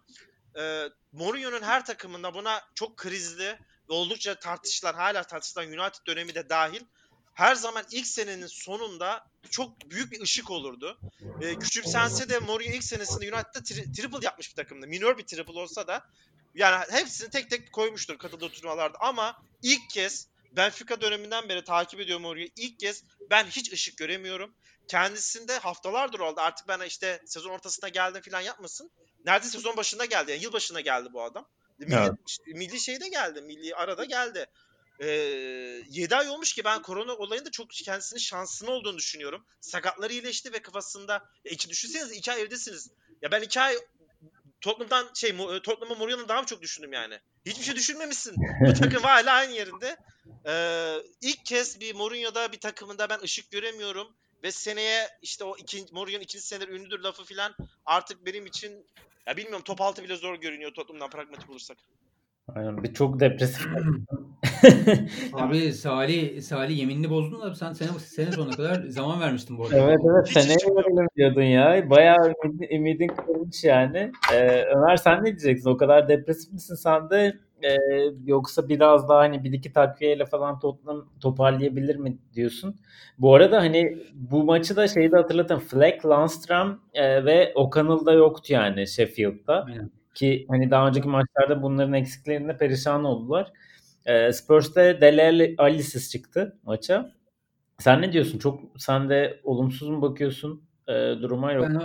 E, 0.60 0.90
Mourinho'nun 1.12 1.62
her 1.62 1.86
takımında 1.86 2.34
buna 2.34 2.62
çok 2.76 2.98
krizli 2.98 3.60
ve 3.90 3.94
oldukça 3.94 4.36
tartışılan 4.40 4.94
hala 4.94 5.24
tartışılan 5.24 5.68
United 5.68 6.06
dönemi 6.08 6.36
de 6.36 6.50
dahil 6.50 6.82
her 7.38 7.56
zaman 7.56 7.86
ilk 7.92 8.08
senenin 8.08 8.48
sonunda 8.48 9.28
çok 9.50 9.90
büyük 9.90 10.12
bir 10.12 10.22
ışık 10.22 10.52
olurdu. 10.52 11.00
E, 11.42 11.60
küçümsense 11.60 12.30
de 12.30 12.40
Mourinho 12.40 12.76
ilk 12.76 12.84
senesinde 12.84 13.36
United'da 13.36 13.60
tri- 13.60 13.94
triple 13.94 14.26
yapmış 14.26 14.50
bir 14.50 14.56
takımdı. 14.56 14.88
Minor 14.88 15.18
bir 15.18 15.24
triple 15.24 15.60
olsa 15.60 15.88
da 15.88 16.06
yani 16.56 16.86
hepsini 16.92 17.30
tek 17.30 17.50
tek 17.50 17.72
koymuştur 17.72 18.18
katıldığı 18.18 18.50
turnuvalarda 18.50 18.98
ama 19.00 19.42
ilk 19.64 19.90
kez 19.90 20.28
Benfica 20.52 21.02
döneminden 21.02 21.50
beri 21.50 21.64
takip 21.64 22.00
ediyorum 22.00 22.24
Mourinho'yu. 22.24 22.50
İlk 22.56 22.80
kez 22.80 23.04
ben 23.30 23.46
hiç 23.46 23.74
ışık 23.74 23.98
göremiyorum. 23.98 24.54
Kendisinde 24.88 25.58
haftalardır 25.58 26.20
oldu. 26.20 26.42
Artık 26.42 26.68
ben 26.68 26.80
işte 26.80 27.22
sezon 27.26 27.50
ortasına 27.50 27.90
geldim 27.90 28.22
falan 28.22 28.42
yapmasın. 28.42 28.92
Neredeyse 29.26 29.58
sezon 29.58 29.78
başında 29.78 30.06
geldi. 30.06 30.32
Yani 30.32 30.44
yıl 30.44 30.54
başına 30.54 30.82
geldi 30.82 31.10
bu 31.14 31.24
adam. 31.24 31.48
Milli, 31.80 31.96
evet. 31.96 32.38
milli 32.48 32.80
şeyde 32.80 33.10
geldi. 33.10 33.42
Milli 33.42 33.76
arada 33.76 34.06
geldi 34.06 34.48
e, 35.00 35.08
7 35.90 36.16
ay 36.16 36.30
olmuş 36.30 36.54
ki 36.54 36.64
ben 36.64 36.82
korona 36.82 37.14
olayında 37.14 37.52
çok 37.52 37.70
kendisinin 37.70 38.20
şansını 38.20 38.72
olduğunu 38.72 38.98
düşünüyorum. 38.98 39.46
Sakatları 39.62 40.14
iyileşti 40.14 40.54
ve 40.54 40.60
kafasında 40.60 41.14
ya 41.46 41.52
iki 41.52 41.70
düşünseniz 41.70 42.12
2 42.12 42.32
ay 42.32 42.42
evdesiniz. 42.42 42.90
Ya 43.22 43.32
ben 43.32 43.42
2 43.42 43.62
ay 43.62 43.78
Tottenham'dan 44.62 45.14
şey 45.14 45.38
Tottenham'a 45.38 45.96
Mourinho'dan 45.96 46.28
daha 46.28 46.42
mı 46.42 46.46
çok 46.48 46.62
düşündüm 46.62 46.94
yani. 46.94 47.20
Hiçbir 47.46 47.64
şey 47.64 47.76
düşünmemişsin. 47.76 48.36
Bu 48.68 48.74
takım 48.74 49.04
hala 49.04 49.34
aynı 49.34 49.54
yerinde. 49.54 49.98
Ee, 50.46 50.96
ilk 51.22 51.46
kez 51.46 51.80
bir 51.80 51.96
Mourinho'da 51.96 52.52
bir 52.52 52.60
takımında 52.60 53.10
ben 53.10 53.20
ışık 53.20 53.52
göremiyorum 53.52 54.16
ve 54.44 54.52
seneye 54.52 55.08
işte 55.22 55.44
o 55.44 55.58
ikinci 55.58 55.94
Mourinho'nun 55.94 56.24
ikinci 56.24 56.46
senedir 56.46 56.68
ünlüdür 56.68 57.00
lafı 57.00 57.24
filan 57.24 57.56
artık 57.86 58.26
benim 58.26 58.46
için 58.46 58.86
ya 59.28 59.38
bilmiyorum 59.38 59.64
top 59.64 59.82
altı 59.82 60.04
bile 60.04 60.16
zor 60.16 60.36
görünüyor 60.36 60.74
Tottenham'dan 60.74 61.10
pragmatik 61.10 61.50
olursak. 61.50 61.78
Aynen 62.56 62.84
bir 62.84 62.94
çok 62.94 63.20
depresif. 63.20 63.68
Abi 65.34 65.74
Salih 65.74 66.42
Salih 66.42 66.78
yeminini 66.80 67.10
bozdun 67.10 67.42
da 67.42 67.56
sen 67.56 67.74
sene, 67.74 67.90
sene 68.00 68.32
sonuna 68.32 68.56
kadar 68.56 68.84
zaman 68.88 69.20
vermiştin 69.20 69.58
bu 69.58 69.66
arada. 69.66 69.78
Evet 69.78 70.00
evet 70.12 70.28
seneye 70.28 70.76
verelim 70.76 71.08
diyordun 71.16 71.42
ya. 71.42 71.90
Bayağı 71.90 72.34
ümidin, 72.46 72.76
ümidin 72.76 73.08
kırılmış 73.08 73.64
yani. 73.64 74.12
Ee, 74.34 74.64
Ömer 74.76 74.98
sen 74.98 75.20
ne 75.22 75.26
diyeceksin? 75.26 75.70
O 75.70 75.78
kadar 75.78 76.08
depresif 76.08 76.54
misin 76.54 76.76
sen 76.76 77.10
de? 77.10 77.38
Ee, 77.64 77.78
yoksa 78.26 78.70
biraz 78.70 79.10
daha 79.10 79.20
hani 79.20 79.44
bir 79.44 79.54
iki 79.54 79.74
takviyeyle 79.74 80.26
falan 80.26 80.60
Tottenham 80.60 81.10
toparlayabilir 81.20 81.96
mi 81.96 82.18
diyorsun? 82.34 82.76
Bu 83.20 83.36
arada 83.36 83.58
hani 83.58 83.98
bu 84.14 84.44
maçı 84.44 84.76
da 84.76 84.88
şeyde 84.88 85.16
hatırlatın. 85.16 85.60
Fleck, 85.60 86.06
Landstram 86.06 86.80
e, 86.94 87.26
ve 87.26 87.52
O'Connell 87.56 88.06
da 88.06 88.14
yoktu 88.14 88.54
yani 88.54 88.88
Sheffield'da. 88.88 89.64
Aynen. 89.64 89.97
Ki 90.18 90.46
hani 90.50 90.72
daha 90.72 90.88
önceki 90.88 91.08
maçlarda 91.08 91.62
bunların 91.62 91.94
eksiklerinde 91.94 92.58
perişan 92.58 93.04
oldular. 93.04 93.52
E, 94.06 94.34
Spurs'te 94.34 95.02
Dele 95.02 95.56
Alice'siz 95.58 96.12
çıktı 96.12 96.58
maça. 96.64 97.12
Sen 97.80 98.02
ne 98.02 98.14
diyorsun? 98.14 98.40
Çok 98.40 98.60
sen 98.78 99.10
de 99.10 99.40
olumsuz 99.44 99.90
mu 99.90 100.02
bakıyorsun 100.02 100.64
e, 100.88 100.94
duruma 100.94 101.52
yok? 101.52 101.68
Ben 101.70 101.82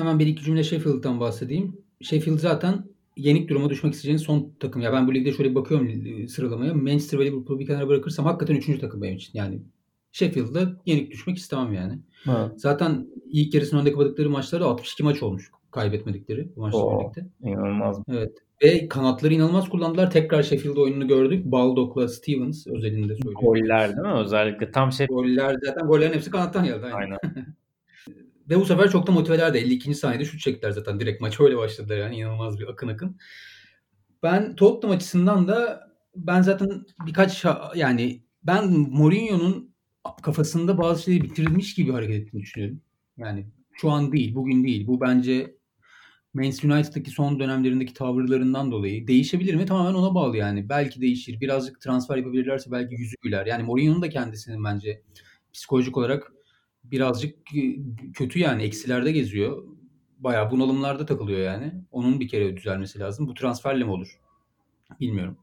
hemen 0.00 0.18
bir 0.18 0.26
iki 0.26 0.44
cümle 0.44 0.64
Sheffield'dan 0.64 1.20
bahsedeyim. 1.20 1.84
Sheffield 2.00 2.38
zaten 2.38 2.84
yenik 3.16 3.48
duruma 3.50 3.70
düşmek 3.70 3.94
isteyeceğin 3.94 4.26
son 4.26 4.52
takım. 4.60 4.82
Ya 4.82 4.92
ben 4.92 5.06
bu 5.06 5.14
ligde 5.14 5.32
şöyle 5.32 5.50
bir 5.50 5.54
bakıyorum 5.54 6.28
sıralamaya. 6.28 6.74
Manchester 6.74 7.18
ve 7.18 7.24
Liverpool'u 7.24 7.58
bir 7.60 7.66
kenara 7.66 7.88
bırakırsam 7.88 8.24
hakikaten 8.24 8.54
üçüncü 8.54 8.80
takım 8.80 9.02
benim 9.02 9.16
için. 9.16 9.38
Yani 9.38 9.62
Sheffield'da 10.12 10.80
yenik 10.86 11.10
düşmek 11.10 11.36
istemem 11.36 11.72
yani. 11.72 11.98
Ha. 12.24 12.52
Zaten 12.56 13.06
ilk 13.26 13.54
yarısının 13.54 13.80
önde 13.80 13.92
kapadıkları 13.92 14.30
maçlarda 14.30 14.64
62 14.64 15.02
maç 15.02 15.22
olmuş 15.22 15.50
kaybetmedikleri 15.72 16.56
bu 16.56 16.60
maçla 16.60 16.78
Oo, 16.78 17.00
birlikte. 17.00 17.26
İnanılmaz. 17.42 18.02
Evet. 18.08 18.32
Ve 18.62 18.88
kanatları 18.88 19.34
inanılmaz 19.34 19.68
kullandılar. 19.68 20.10
Tekrar 20.10 20.42
Sheffield 20.42 20.76
oyununu 20.76 21.08
gördük. 21.08 21.44
Baldock'la 21.44 22.08
Stevens 22.08 22.66
özelinde 22.66 23.14
söylüyorum. 23.14 23.40
Goller 23.40 23.88
değil 23.88 24.08
mi? 24.08 24.20
Özellikle 24.20 24.70
tam 24.70 24.92
şey. 24.92 25.06
Goller 25.06 25.56
zaten 25.64 25.88
gollerin 25.88 26.12
hepsi 26.12 26.30
kanattan 26.30 26.64
geldi. 26.64 26.86
Aynen. 26.86 27.18
aynen. 27.22 27.46
Ve 28.50 28.56
bu 28.56 28.64
sefer 28.64 28.90
çok 28.90 29.06
da 29.06 29.12
motiveler 29.12 29.54
de 29.54 29.58
52. 29.58 29.94
saniyede 29.94 30.24
şut 30.24 30.40
çektiler 30.40 30.70
zaten. 30.70 31.00
Direkt 31.00 31.20
maç 31.20 31.40
öyle 31.40 31.56
başladılar 31.56 31.96
yani 31.96 32.16
inanılmaz 32.16 32.60
bir 32.60 32.68
akın 32.68 32.88
akın. 32.88 33.16
Ben 34.22 34.54
Tottenham 34.54 34.96
açısından 34.96 35.48
da 35.48 35.88
ben 36.16 36.42
zaten 36.42 36.84
birkaç 37.06 37.44
yani 37.74 38.22
ben 38.42 38.68
Mourinho'nun 38.70 39.74
kafasında 40.22 40.78
bazı 40.78 41.02
şeyleri 41.02 41.22
bitirilmiş 41.22 41.74
gibi 41.74 41.92
hareket 41.92 42.16
ettiğini 42.16 42.42
düşünüyorum. 42.42 42.80
Yani 43.16 43.46
şu 43.72 43.90
an 43.90 44.12
değil, 44.12 44.34
bugün 44.34 44.64
değil. 44.64 44.86
Bu 44.86 45.00
bence 45.00 45.56
Manchester 46.34 46.68
United'daki 46.68 47.10
son 47.10 47.40
dönemlerindeki 47.40 47.94
tavırlarından 47.94 48.72
dolayı 48.72 49.06
değişebilir 49.06 49.54
mi? 49.54 49.66
Tamamen 49.66 49.94
ona 49.94 50.14
bağlı 50.14 50.36
yani. 50.36 50.68
Belki 50.68 51.00
değişir. 51.00 51.40
Birazcık 51.40 51.80
transfer 51.80 52.16
yapabilirlerse 52.16 52.70
belki 52.70 52.94
yüzü 52.94 53.16
güler. 53.22 53.46
Yani 53.46 53.62
Mourinho'nun 53.62 54.02
da 54.02 54.08
kendisinin 54.08 54.64
bence 54.64 55.02
psikolojik 55.52 55.96
olarak 55.96 56.32
birazcık 56.84 57.38
kötü 58.14 58.38
yani. 58.38 58.62
Eksilerde 58.62 59.12
geziyor. 59.12 59.64
Bayağı 60.18 60.50
bunalımlarda 60.50 61.06
takılıyor 61.06 61.40
yani. 61.40 61.72
Onun 61.90 62.20
bir 62.20 62.28
kere 62.28 62.56
düzelmesi 62.56 62.98
lazım. 62.98 63.28
Bu 63.28 63.34
transferle 63.34 63.84
mi 63.84 63.90
olur? 63.90 64.20
Bilmiyorum. 65.00 65.36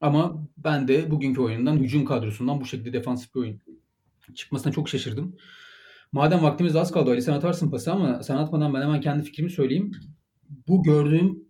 Ama 0.00 0.46
ben 0.56 0.88
de 0.88 1.10
bugünkü 1.10 1.40
oyundan, 1.40 1.76
hücum 1.76 2.04
kadrosundan 2.04 2.60
bu 2.60 2.64
şekilde 2.64 2.92
defansif 2.92 3.34
bir 3.34 3.40
oyun 3.40 3.60
çıkmasına 4.34 4.72
çok 4.72 4.88
şaşırdım. 4.88 5.36
Madem 6.12 6.42
vaktimiz 6.42 6.76
az 6.76 6.92
kaldı 6.92 7.10
Ali 7.10 7.22
sen 7.22 7.32
atarsın 7.32 7.70
pası 7.70 7.92
ama 7.92 8.22
sen 8.22 8.36
atmadan 8.36 8.74
ben 8.74 8.82
hemen 8.82 9.00
kendi 9.00 9.22
fikrimi 9.22 9.50
söyleyeyim. 9.50 9.92
Bu 10.68 10.82
gördüğüm 10.82 11.44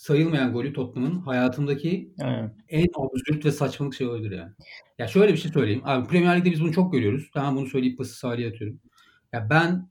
sayılmayan 0.00 0.52
golü 0.52 0.72
Tottenham'ın 0.72 1.20
hayatımdaki 1.20 2.12
Evet. 2.20 2.50
en 2.68 2.86
absürt 2.96 3.44
ve 3.44 3.50
saçmalık 3.50 3.94
şey 3.94 4.06
olabilir 4.06 4.38
yani. 4.38 4.52
Ya 4.98 5.06
şöyle 5.08 5.32
bir 5.32 5.38
şey 5.38 5.52
söyleyeyim. 5.52 5.82
Abi 5.84 6.08
Premier 6.08 6.38
Lig'de 6.38 6.50
biz 6.50 6.60
bunu 6.60 6.72
çok 6.72 6.92
görüyoruz. 6.92 7.30
Tamam 7.34 7.56
bunu 7.56 7.66
söyleyip 7.66 7.98
pası 7.98 8.14
Salih'e 8.18 8.48
atıyorum. 8.48 8.80
Ya 9.32 9.50
ben 9.50 9.88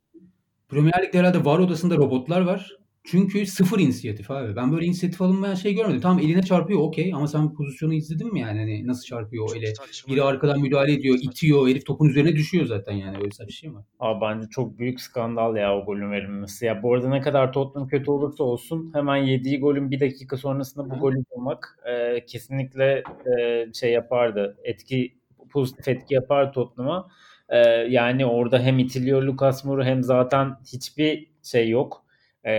Premier 0.70 1.04
Lig'de 1.04 1.20
herhalde 1.20 1.46
var 1.46 1.60
odasında 1.60 1.96
robotlar 1.96 2.42
var. 2.42 2.78
Çünkü 3.04 3.46
sıfır 3.46 3.80
inisiyatif 3.80 4.32
abi. 4.32 4.56
Ben 4.56 4.72
böyle 4.72 4.86
inisiyatif 4.86 5.22
alınmayan 5.22 5.56
şey 5.56 5.76
görmedim. 5.76 6.02
Tamam 6.02 6.20
eline 6.20 6.44
çarpıyor 6.44 6.80
okey 6.80 7.14
ama 7.14 7.28
sen 7.28 7.54
pozisyonu 7.54 7.94
izledin 7.94 8.34
mi 8.34 8.40
yani? 8.40 8.60
Hani 8.60 8.88
nasıl 8.88 9.04
çarpıyor 9.04 9.46
o 9.46 9.48
Çok 9.48 9.58
ele? 9.58 9.76
saçma. 9.76 10.14
Biri 10.14 10.24
arkadan 10.24 10.62
müdahale 10.62 10.94
ediyor, 10.94 11.18
itiyor. 11.22 11.68
Herif 11.68 11.86
topun 11.86 12.10
üzerine 12.10 12.36
düşüyor 12.36 12.66
zaten 12.66 12.94
yani. 12.94 13.18
Öyle 13.18 13.32
saçma 13.32 13.52
şey 13.52 13.70
mi 13.70 13.76
var? 13.76 13.84
Abi 14.00 14.22
bence 14.22 14.48
çok 14.50 14.80
büyük 14.80 15.02
skandal 15.02 15.56
ya 15.56 15.78
o 15.78 15.86
golün 15.86 16.12
verilmesi. 16.12 16.66
Ya 16.66 16.84
bu 16.84 16.94
arada 16.94 17.10
ne 17.10 17.22
kadar 17.22 17.54
Tottenham 17.54 17.88
kötü 17.88 18.12
olursa 18.12 18.44
olsun 18.44 18.92
hemen 18.94 19.18
yediği 19.18 19.60
golün 19.60 19.92
bir 19.92 20.00
dakika 20.00 20.38
sonrasında 20.38 20.90
bu 20.90 20.96
Hı. 20.96 21.00
golü 21.00 21.24
bulmak 21.32 21.80
e, 21.86 22.26
kesinlikle 22.26 23.04
e, 23.40 23.66
şey 23.74 23.92
yapardı. 23.92 24.58
Etki 24.64 25.14
pozitif 25.50 25.88
etki 25.88 26.14
yapar 26.14 26.54
Tottenham'a. 26.54 27.08
E, 27.50 27.58
yani 27.90 28.26
orada 28.26 28.60
hem 28.60 28.80
itiliyor 28.80 29.24
Lucas 29.24 29.66
Moura 29.66 29.86
hem 29.86 30.04
zaten 30.04 30.56
hiçbir 30.74 31.32
şey 31.44 31.70
yok. 31.70 32.06
E, 32.46 32.52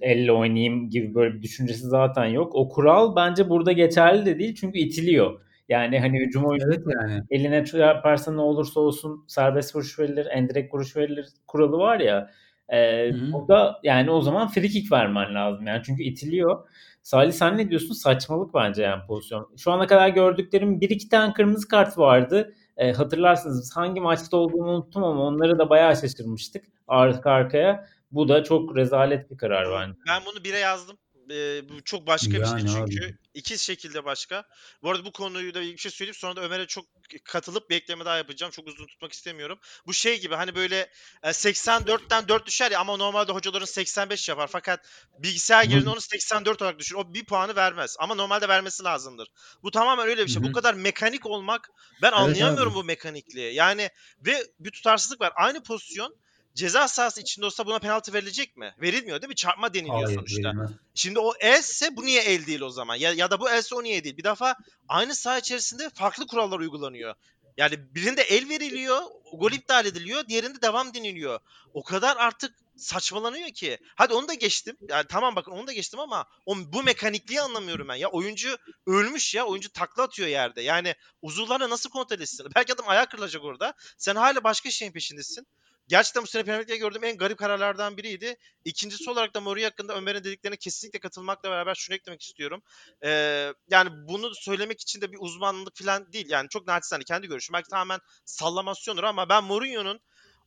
elle 0.00 0.32
oynayayım 0.32 0.90
gibi 0.90 1.14
böyle 1.14 1.34
bir 1.34 1.42
düşüncesi 1.42 1.86
zaten 1.86 2.24
yok. 2.24 2.54
O 2.54 2.68
kural 2.68 3.16
bence 3.16 3.48
burada 3.48 3.72
geçerli 3.72 4.26
de 4.26 4.38
değil 4.38 4.54
çünkü 4.54 4.78
itiliyor. 4.78 5.40
Yani 5.68 6.00
hani 6.00 6.18
hücum 6.20 6.44
oyuncusu 6.44 6.72
Evet 6.72 6.84
yani. 7.02 7.22
eline 7.30 7.64
çarparsa 7.64 8.32
ne 8.32 8.40
olursa 8.40 8.80
olsun 8.80 9.24
serbest 9.26 9.76
vuruş 9.76 9.98
verilir, 9.98 10.26
endirek 10.30 10.74
vuruş 10.74 10.96
verilir 10.96 11.26
kuralı 11.46 11.78
var 11.78 12.00
ya. 12.00 12.30
E, 12.68 13.08
Hı 13.10 13.14
hı. 13.14 13.32
burada 13.32 13.80
yani 13.82 14.10
o 14.10 14.20
zaman 14.20 14.48
free 14.48 14.68
kick 14.68 14.92
vermen 14.92 15.34
lazım 15.34 15.66
yani 15.66 15.82
çünkü 15.84 16.02
itiliyor. 16.02 16.68
Salih 17.02 17.32
sen 17.32 17.58
ne 17.58 17.70
diyorsun? 17.70 17.94
Saçmalık 17.94 18.54
bence 18.54 18.82
yani 18.82 19.02
pozisyon. 19.06 19.48
Şu 19.56 19.72
ana 19.72 19.86
kadar 19.86 20.08
gördüklerim 20.08 20.80
bir 20.80 20.90
iki 20.90 21.08
tane 21.08 21.32
kırmızı 21.32 21.68
kart 21.68 21.98
vardı. 21.98 22.54
E, 22.76 22.92
hatırlarsınız 22.92 23.76
hangi 23.76 24.00
maçta 24.00 24.36
olduğunu 24.36 24.70
unuttum 24.70 25.04
ama 25.04 25.22
onları 25.22 25.58
da 25.58 25.70
bayağı 25.70 25.96
şaşırmıştık 25.96 26.64
arka 26.88 27.30
arkaya. 27.30 27.86
Bu 28.10 28.28
da 28.28 28.44
çok 28.44 28.76
rezalet 28.76 29.30
bir 29.30 29.38
karar 29.38 29.70
bence. 29.72 29.98
Ben 30.08 30.22
bunu 30.26 30.44
bire 30.44 30.58
yazdım. 30.58 30.98
Ee, 31.30 31.68
bu 31.68 31.84
çok 31.84 32.06
başka 32.06 32.30
bir 32.32 32.40
Yani 32.40 32.68
şey 32.70 32.80
abi. 32.80 32.90
çünkü. 32.90 33.18
İki 33.34 33.58
şekilde 33.58 34.04
başka. 34.04 34.44
Bu 34.82 34.90
arada 34.90 35.04
bu 35.04 35.12
konuyu 35.12 35.54
da 35.54 35.60
bir 35.60 35.76
şey 35.76 35.90
söyleyip 35.92 36.16
sonra 36.16 36.36
da 36.36 36.40
Ömer'e 36.40 36.66
çok 36.66 36.84
katılıp 37.24 37.70
bir 37.70 37.76
ekleme 37.76 38.04
daha 38.04 38.16
yapacağım. 38.16 38.52
Çok 38.52 38.66
uzun 38.68 38.86
tutmak 38.86 39.12
istemiyorum. 39.12 39.58
Bu 39.86 39.92
şey 39.92 40.20
gibi 40.20 40.34
hani 40.34 40.54
böyle 40.54 40.90
e, 41.22 41.32
84'ten 41.32 42.28
4 42.28 42.46
düşer 42.46 42.70
ya 42.70 42.80
ama 42.80 42.96
normalde 42.96 43.32
hocaların 43.32 43.66
85 43.66 44.28
yapar. 44.28 44.48
Fakat 44.52 44.80
bilgisayar 45.18 45.64
yerine 45.64 45.90
onu 45.90 46.00
84 46.00 46.62
olarak 46.62 46.78
düşür. 46.78 46.94
O 46.96 47.14
bir 47.14 47.24
puanı 47.24 47.56
vermez. 47.56 47.96
Ama 47.98 48.14
normalde 48.14 48.48
vermesi 48.48 48.84
lazımdır. 48.84 49.28
Bu 49.62 49.70
tamamen 49.70 50.08
öyle 50.08 50.24
bir 50.26 50.30
şey. 50.30 50.42
Hı 50.42 50.46
Bu 50.46 50.52
kadar 50.52 50.74
mekanik 50.74 51.26
olmak 51.26 51.70
ben 52.02 52.08
Evet 52.08 52.18
anlayamıyorum 52.18 52.72
abi. 52.72 52.78
bu 52.78 52.84
mekanikliği. 52.84 53.54
Yani 53.54 53.90
ve 54.26 54.46
bir 54.60 54.70
tutarsızlık 54.70 55.20
var. 55.20 55.32
Aynı 55.36 55.62
pozisyon 55.62 56.16
ceza 56.58 56.88
sahası 56.88 57.20
içinde 57.20 57.46
olsa 57.46 57.66
buna 57.66 57.78
penaltı 57.78 58.12
verilecek 58.12 58.56
mi? 58.56 58.74
Verilmiyor 58.80 59.22
değil 59.22 59.28
mi? 59.28 59.34
Çarpma 59.34 59.74
deniliyor 59.74 60.04
Hayır 60.04 60.18
sonuçta. 60.18 60.48
verilmez. 60.48 60.70
Şimdi 60.94 61.18
o 61.18 61.32
else 61.40 61.96
bu 61.96 62.06
niye 62.06 62.22
el 62.22 62.46
değil 62.46 62.60
o 62.60 62.70
zaman? 62.70 62.94
Ya, 62.94 63.12
ya 63.12 63.30
da 63.30 63.40
bu 63.40 63.50
else 63.50 63.74
o 63.74 63.82
niye 63.82 64.04
değil? 64.04 64.16
Bir 64.16 64.24
defa 64.24 64.56
aynı 64.88 65.14
saha 65.14 65.38
içerisinde 65.38 65.90
farklı 65.90 66.26
kurallar 66.26 66.60
uygulanıyor. 66.60 67.14
Yani 67.56 67.94
birinde 67.94 68.22
el 68.22 68.48
veriliyor, 68.48 69.02
gol 69.32 69.52
iptal 69.52 69.86
ediliyor, 69.86 70.28
diğerinde 70.28 70.62
devam 70.62 70.94
deniliyor. 70.94 71.40
O 71.74 71.82
kadar 71.82 72.16
artık 72.16 72.54
saçmalanıyor 72.76 73.48
ki. 73.48 73.78
Hadi 73.94 74.14
onu 74.14 74.28
da 74.28 74.34
geçtim. 74.34 74.76
Yani 74.88 75.04
tamam 75.08 75.36
bakın 75.36 75.52
onu 75.52 75.66
da 75.66 75.72
geçtim 75.72 76.00
ama 76.00 76.26
o, 76.46 76.56
bu 76.56 76.82
mekanikliği 76.82 77.40
anlamıyorum 77.40 77.88
ben. 77.88 77.94
Ya 77.94 78.08
oyuncu 78.08 78.56
ölmüş 78.86 79.34
ya. 79.34 79.46
Oyuncu 79.46 79.72
takla 79.72 80.02
atıyor 80.02 80.28
yerde. 80.28 80.62
Yani 80.62 80.94
uzuvlarla 81.22 81.70
nasıl 81.70 81.90
kontrol 81.90 82.20
etsin? 82.20 82.46
Belki 82.54 82.72
adam 82.72 82.88
ayağı 82.88 83.06
kırılacak 83.06 83.44
orada. 83.44 83.74
Sen 83.96 84.16
hala 84.16 84.44
başka 84.44 84.70
şeyin 84.70 84.92
peşindesin. 84.92 85.46
Gerçekten 85.88 86.22
bu 86.22 86.26
sene 86.26 86.44
Premier 86.44 86.78
gördüğüm 86.78 87.04
en 87.04 87.16
garip 87.16 87.38
kararlardan 87.38 87.96
biriydi. 87.96 88.36
İkincisi 88.64 89.10
olarak 89.10 89.34
da 89.34 89.40
Mourinho 89.40 89.66
hakkında 89.66 89.96
Ömer'in 89.96 90.24
dediklerine 90.24 90.56
kesinlikle 90.56 90.98
katılmakla 90.98 91.50
beraber 91.50 91.74
şunu 91.74 91.96
eklemek 91.96 92.22
istiyorum. 92.22 92.62
Ee, 93.04 93.52
yani 93.68 93.90
bunu 94.08 94.34
söylemek 94.34 94.80
için 94.80 95.00
de 95.00 95.12
bir 95.12 95.18
uzmanlık 95.20 95.76
falan 95.76 96.12
değil. 96.12 96.26
Yani 96.30 96.48
çok 96.48 96.66
naçizane 96.66 97.04
kendi 97.04 97.26
görüşüm. 97.26 97.54
Belki 97.54 97.68
tamamen 97.68 98.00
sallamasyondur 98.24 99.04
ama 99.04 99.28
ben 99.28 99.44
Mourinho'nun 99.44 100.00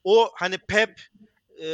o 0.03 0.31
hani 0.35 0.57
Pep 0.57 1.01
e, 1.61 1.67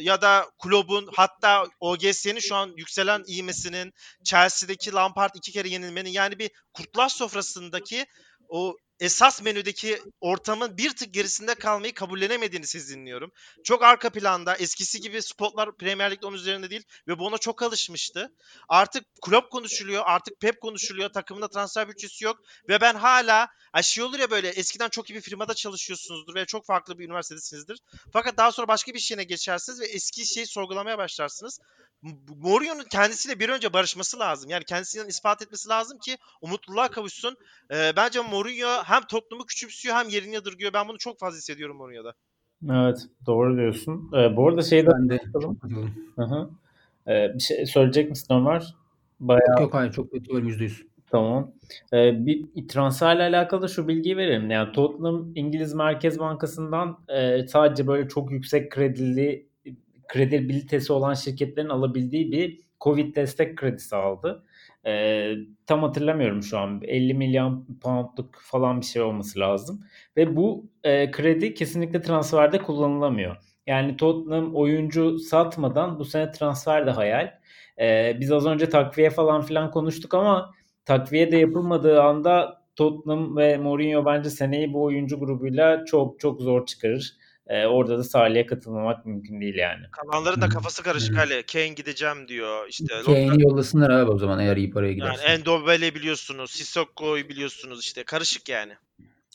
ya 0.00 0.22
da 0.22 0.50
kulübün 0.58 1.08
hatta 1.14 1.66
OGS'nin 1.80 2.40
şu 2.40 2.54
an 2.54 2.72
yükselen 2.76 3.24
ivmesinin 3.28 3.92
Chelsea'deki 4.24 4.92
Lampard 4.92 5.34
iki 5.34 5.52
kere 5.52 5.68
yenilmenin 5.68 6.10
yani 6.10 6.38
bir 6.38 6.50
kurtlar 6.72 7.08
sofrasındaki 7.08 8.06
o 8.48 8.76
esas 9.00 9.42
menüdeki 9.42 10.02
ortamın 10.20 10.78
bir 10.78 10.96
tık 10.96 11.14
gerisinde 11.14 11.54
kalmayı 11.54 11.94
kabullenemediğini 11.94 12.66
siz 12.66 12.90
dinliyorum. 12.90 13.32
Çok 13.64 13.82
arka 13.82 14.10
planda 14.10 14.56
eskisi 14.56 15.00
gibi 15.00 15.22
spotlar 15.22 15.76
Premier 15.76 16.10
Lig'de 16.10 16.26
onun 16.26 16.36
üzerinde 16.36 16.70
değil 16.70 16.84
ve 17.08 17.18
bu 17.18 17.26
ona 17.26 17.38
çok 17.38 17.62
alışmıştı. 17.62 18.32
Artık 18.68 19.04
kulüp 19.22 19.50
konuşuluyor, 19.50 20.02
artık 20.06 20.40
Pep 20.40 20.60
konuşuluyor, 20.60 21.08
takımında 21.08 21.48
transfer 21.48 21.88
bütçesi 21.88 22.24
yok 22.24 22.40
ve 22.68 22.80
ben 22.80 22.94
hala 22.94 23.48
ha 23.72 23.82
şey 23.82 24.04
olur 24.04 24.18
ya 24.18 24.30
böyle 24.30 24.48
eskiden 24.48 24.88
çok 24.88 25.10
iyi 25.10 25.14
bir 25.14 25.20
firmada 25.20 25.54
çalışıyorsunuzdur 25.54 26.34
ve 26.34 26.44
çok 26.44 26.66
farklı 26.66 26.98
bir 26.98 27.04
üniversitedesinizdir. 27.04 27.78
Fakat 28.12 28.36
daha 28.36 28.52
sonra 28.52 28.68
başka 28.68 28.94
bir 28.94 28.98
şeyine 28.98 29.24
geçersiniz 29.24 29.80
ve 29.80 29.86
eski 29.86 30.26
şeyi 30.26 30.46
sorgulamaya 30.46 30.98
başlarsınız. 30.98 31.60
Mourinho'nun 32.28 32.84
kendisiyle 32.84 33.40
bir 33.40 33.48
önce 33.48 33.72
barışması 33.72 34.18
lazım. 34.18 34.50
Yani 34.50 34.64
kendisinden 34.64 35.08
ispat 35.08 35.42
etmesi 35.42 35.68
lazım 35.68 35.98
ki 35.98 36.18
o 36.40 36.48
mutluluğa 36.48 36.88
kavuşsun. 36.88 37.36
Ee, 37.70 37.92
bence 37.96 38.20
Mourinho 38.20 38.82
hem 38.86 39.02
Tottenham'ı 39.02 39.46
küçümsüyor 39.46 39.94
hem 39.96 40.08
yerini 40.08 40.34
yadırgıyor. 40.34 40.72
Ben 40.72 40.88
bunu 40.88 40.98
çok 40.98 41.18
fazla 41.18 41.36
hissediyorum 41.38 41.76
Mourinho'da. 41.76 42.14
Evet 42.70 43.06
doğru 43.26 43.56
diyorsun. 43.56 44.10
E, 44.12 44.36
bu 44.36 44.48
arada 44.48 44.62
şeyde 44.62 44.90
Ben 44.90 45.08
de 45.08 45.18
çok 45.32 45.60
katılıyorum. 45.60 45.94
Hı 46.16 46.22
hı. 46.22 46.50
E, 47.12 47.34
bir 47.34 47.40
şey 47.40 47.66
söyleyecek 47.66 48.10
misin 48.10 48.34
Ömer? 48.34 48.74
Bayağı 49.20 49.50
Yok 49.50 49.60
yok 49.60 49.74
hayır 49.74 49.92
çok 49.92 50.12
katılıyorum 50.12 50.48
yüzde 50.48 50.64
yüz. 50.64 50.86
Tamam. 51.10 51.52
Ee, 51.92 52.26
bir 52.26 52.68
transferle 52.68 53.22
alakalı 53.22 53.62
da 53.62 53.68
şu 53.68 53.88
bilgiyi 53.88 54.16
verelim. 54.16 54.50
Yani 54.50 54.72
Tottenham 54.72 55.32
İngiliz 55.34 55.74
Merkez 55.74 56.18
Bankası'ndan 56.18 56.98
e, 57.08 57.46
sadece 57.46 57.86
böyle 57.86 58.08
çok 58.08 58.32
yüksek 58.32 58.72
kredili 58.72 59.46
kredibilitesi 60.08 60.92
olan 60.92 61.14
şirketlerin 61.14 61.68
alabildiği 61.68 62.32
bir 62.32 62.60
Covid 62.80 63.16
destek 63.16 63.56
kredisi 63.56 63.96
aldı. 63.96 64.44
Ee, 64.86 65.34
tam 65.66 65.82
hatırlamıyorum 65.82 66.42
şu 66.42 66.58
an. 66.58 66.80
50 66.84 67.14
milyon 67.14 67.78
poundluk 67.82 68.34
falan 68.42 68.80
bir 68.80 68.86
şey 68.86 69.02
olması 69.02 69.40
lazım. 69.40 69.84
Ve 70.16 70.36
bu 70.36 70.70
e, 70.84 71.10
kredi 71.10 71.54
kesinlikle 71.54 72.02
transferde 72.02 72.58
kullanılamıyor. 72.58 73.36
Yani 73.66 73.96
Tottenham 73.96 74.54
oyuncu 74.54 75.18
satmadan 75.18 75.98
bu 75.98 76.04
sene 76.04 76.30
transfer 76.30 76.86
de 76.86 76.90
hayal. 76.90 77.30
Ee, 77.80 78.16
biz 78.20 78.32
az 78.32 78.46
önce 78.46 78.68
takviye 78.68 79.10
falan 79.10 79.42
filan 79.42 79.70
konuştuk 79.70 80.14
ama 80.14 80.50
takviye 80.84 81.32
de 81.32 81.36
yapılmadığı 81.36 82.02
anda 82.02 82.62
Tottenham 82.76 83.36
ve 83.36 83.56
Mourinho 83.58 84.04
bence 84.06 84.30
seneyi 84.30 84.72
bu 84.72 84.82
oyuncu 84.82 85.18
grubuyla 85.18 85.84
çok 85.84 86.20
çok 86.20 86.40
zor 86.40 86.66
çıkarır. 86.66 87.16
Ee, 87.48 87.66
orada 87.66 87.98
da 87.98 88.04
Salih'e 88.04 88.46
katılmamak 88.46 89.06
mümkün 89.06 89.40
değil 89.40 89.54
yani. 89.54 89.82
Kalanların 89.90 90.40
da 90.40 90.48
kafası 90.48 90.82
karışık. 90.82 91.14
Hı. 91.14 91.18
Hani 91.18 91.42
Kane 91.52 91.68
gideceğim 91.68 92.28
diyor. 92.28 92.68
İşte 92.68 92.94
Kane'i 93.06 93.42
yollasınlar 93.42 93.90
abi 93.90 94.10
o 94.10 94.18
zaman 94.18 94.38
eğer 94.38 94.56
iyi 94.56 94.70
paraya 94.70 94.88
yani 94.88 94.96
giderse. 94.96 95.24
Endobele 95.26 95.94
biliyorsunuz. 95.94 96.50
Sissoko'yu 96.50 97.28
biliyorsunuz 97.28 97.80
işte. 97.84 98.04
Karışık 98.04 98.48
yani. 98.48 98.72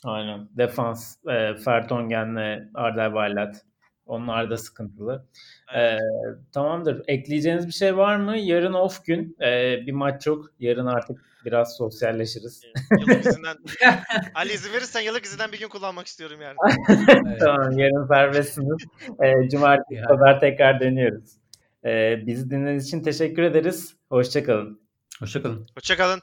Aynen. 0.04 0.48
Defans, 0.58 1.16
e, 1.26 1.54
Fertongen'le 1.64 2.70
Arderweilat. 2.74 3.56
Onlar 4.06 4.50
da 4.50 4.56
sıkıntılı. 4.56 5.26
Evet. 5.74 6.00
Ee, 6.00 6.52
tamamdır. 6.52 7.02
Ekleyeceğiniz 7.08 7.66
bir 7.66 7.72
şey 7.72 7.96
var 7.96 8.16
mı? 8.16 8.36
Yarın 8.36 8.72
off 8.72 9.04
gün. 9.04 9.36
Ee, 9.40 9.86
bir 9.86 9.92
maç 9.92 10.26
yok. 10.26 10.46
Yarın 10.58 10.86
artık 10.86 11.24
biraz 11.44 11.76
sosyalleşiriz. 11.76 12.62
Yıllık 13.00 13.26
izinden. 13.26 13.56
Ali 14.34 14.52
izin 14.52 14.72
verirsen 14.72 15.00
yıllık 15.00 15.24
izinden 15.24 15.52
bir 15.52 15.58
gün 15.58 15.68
kullanmak 15.68 16.06
istiyorum 16.06 16.40
yani. 16.42 16.56
Evet. 17.08 17.40
tamam 17.40 17.78
yarın 17.78 18.06
serbestsiniz. 18.08 18.76
Ee, 19.22 19.48
cumartesi 19.48 19.94
Ya. 19.94 20.04
pazar 20.08 20.40
tekrar 20.40 20.80
dönüyoruz. 20.80 21.30
Ee, 21.84 22.26
bizi 22.26 22.50
dinlediğiniz 22.50 22.86
için 22.86 23.02
teşekkür 23.02 23.42
ederiz. 23.42 23.96
Hoşçakalın. 24.08 24.80
Hoşçakalın. 25.20 25.66
Hoşçakalın. 25.74 26.22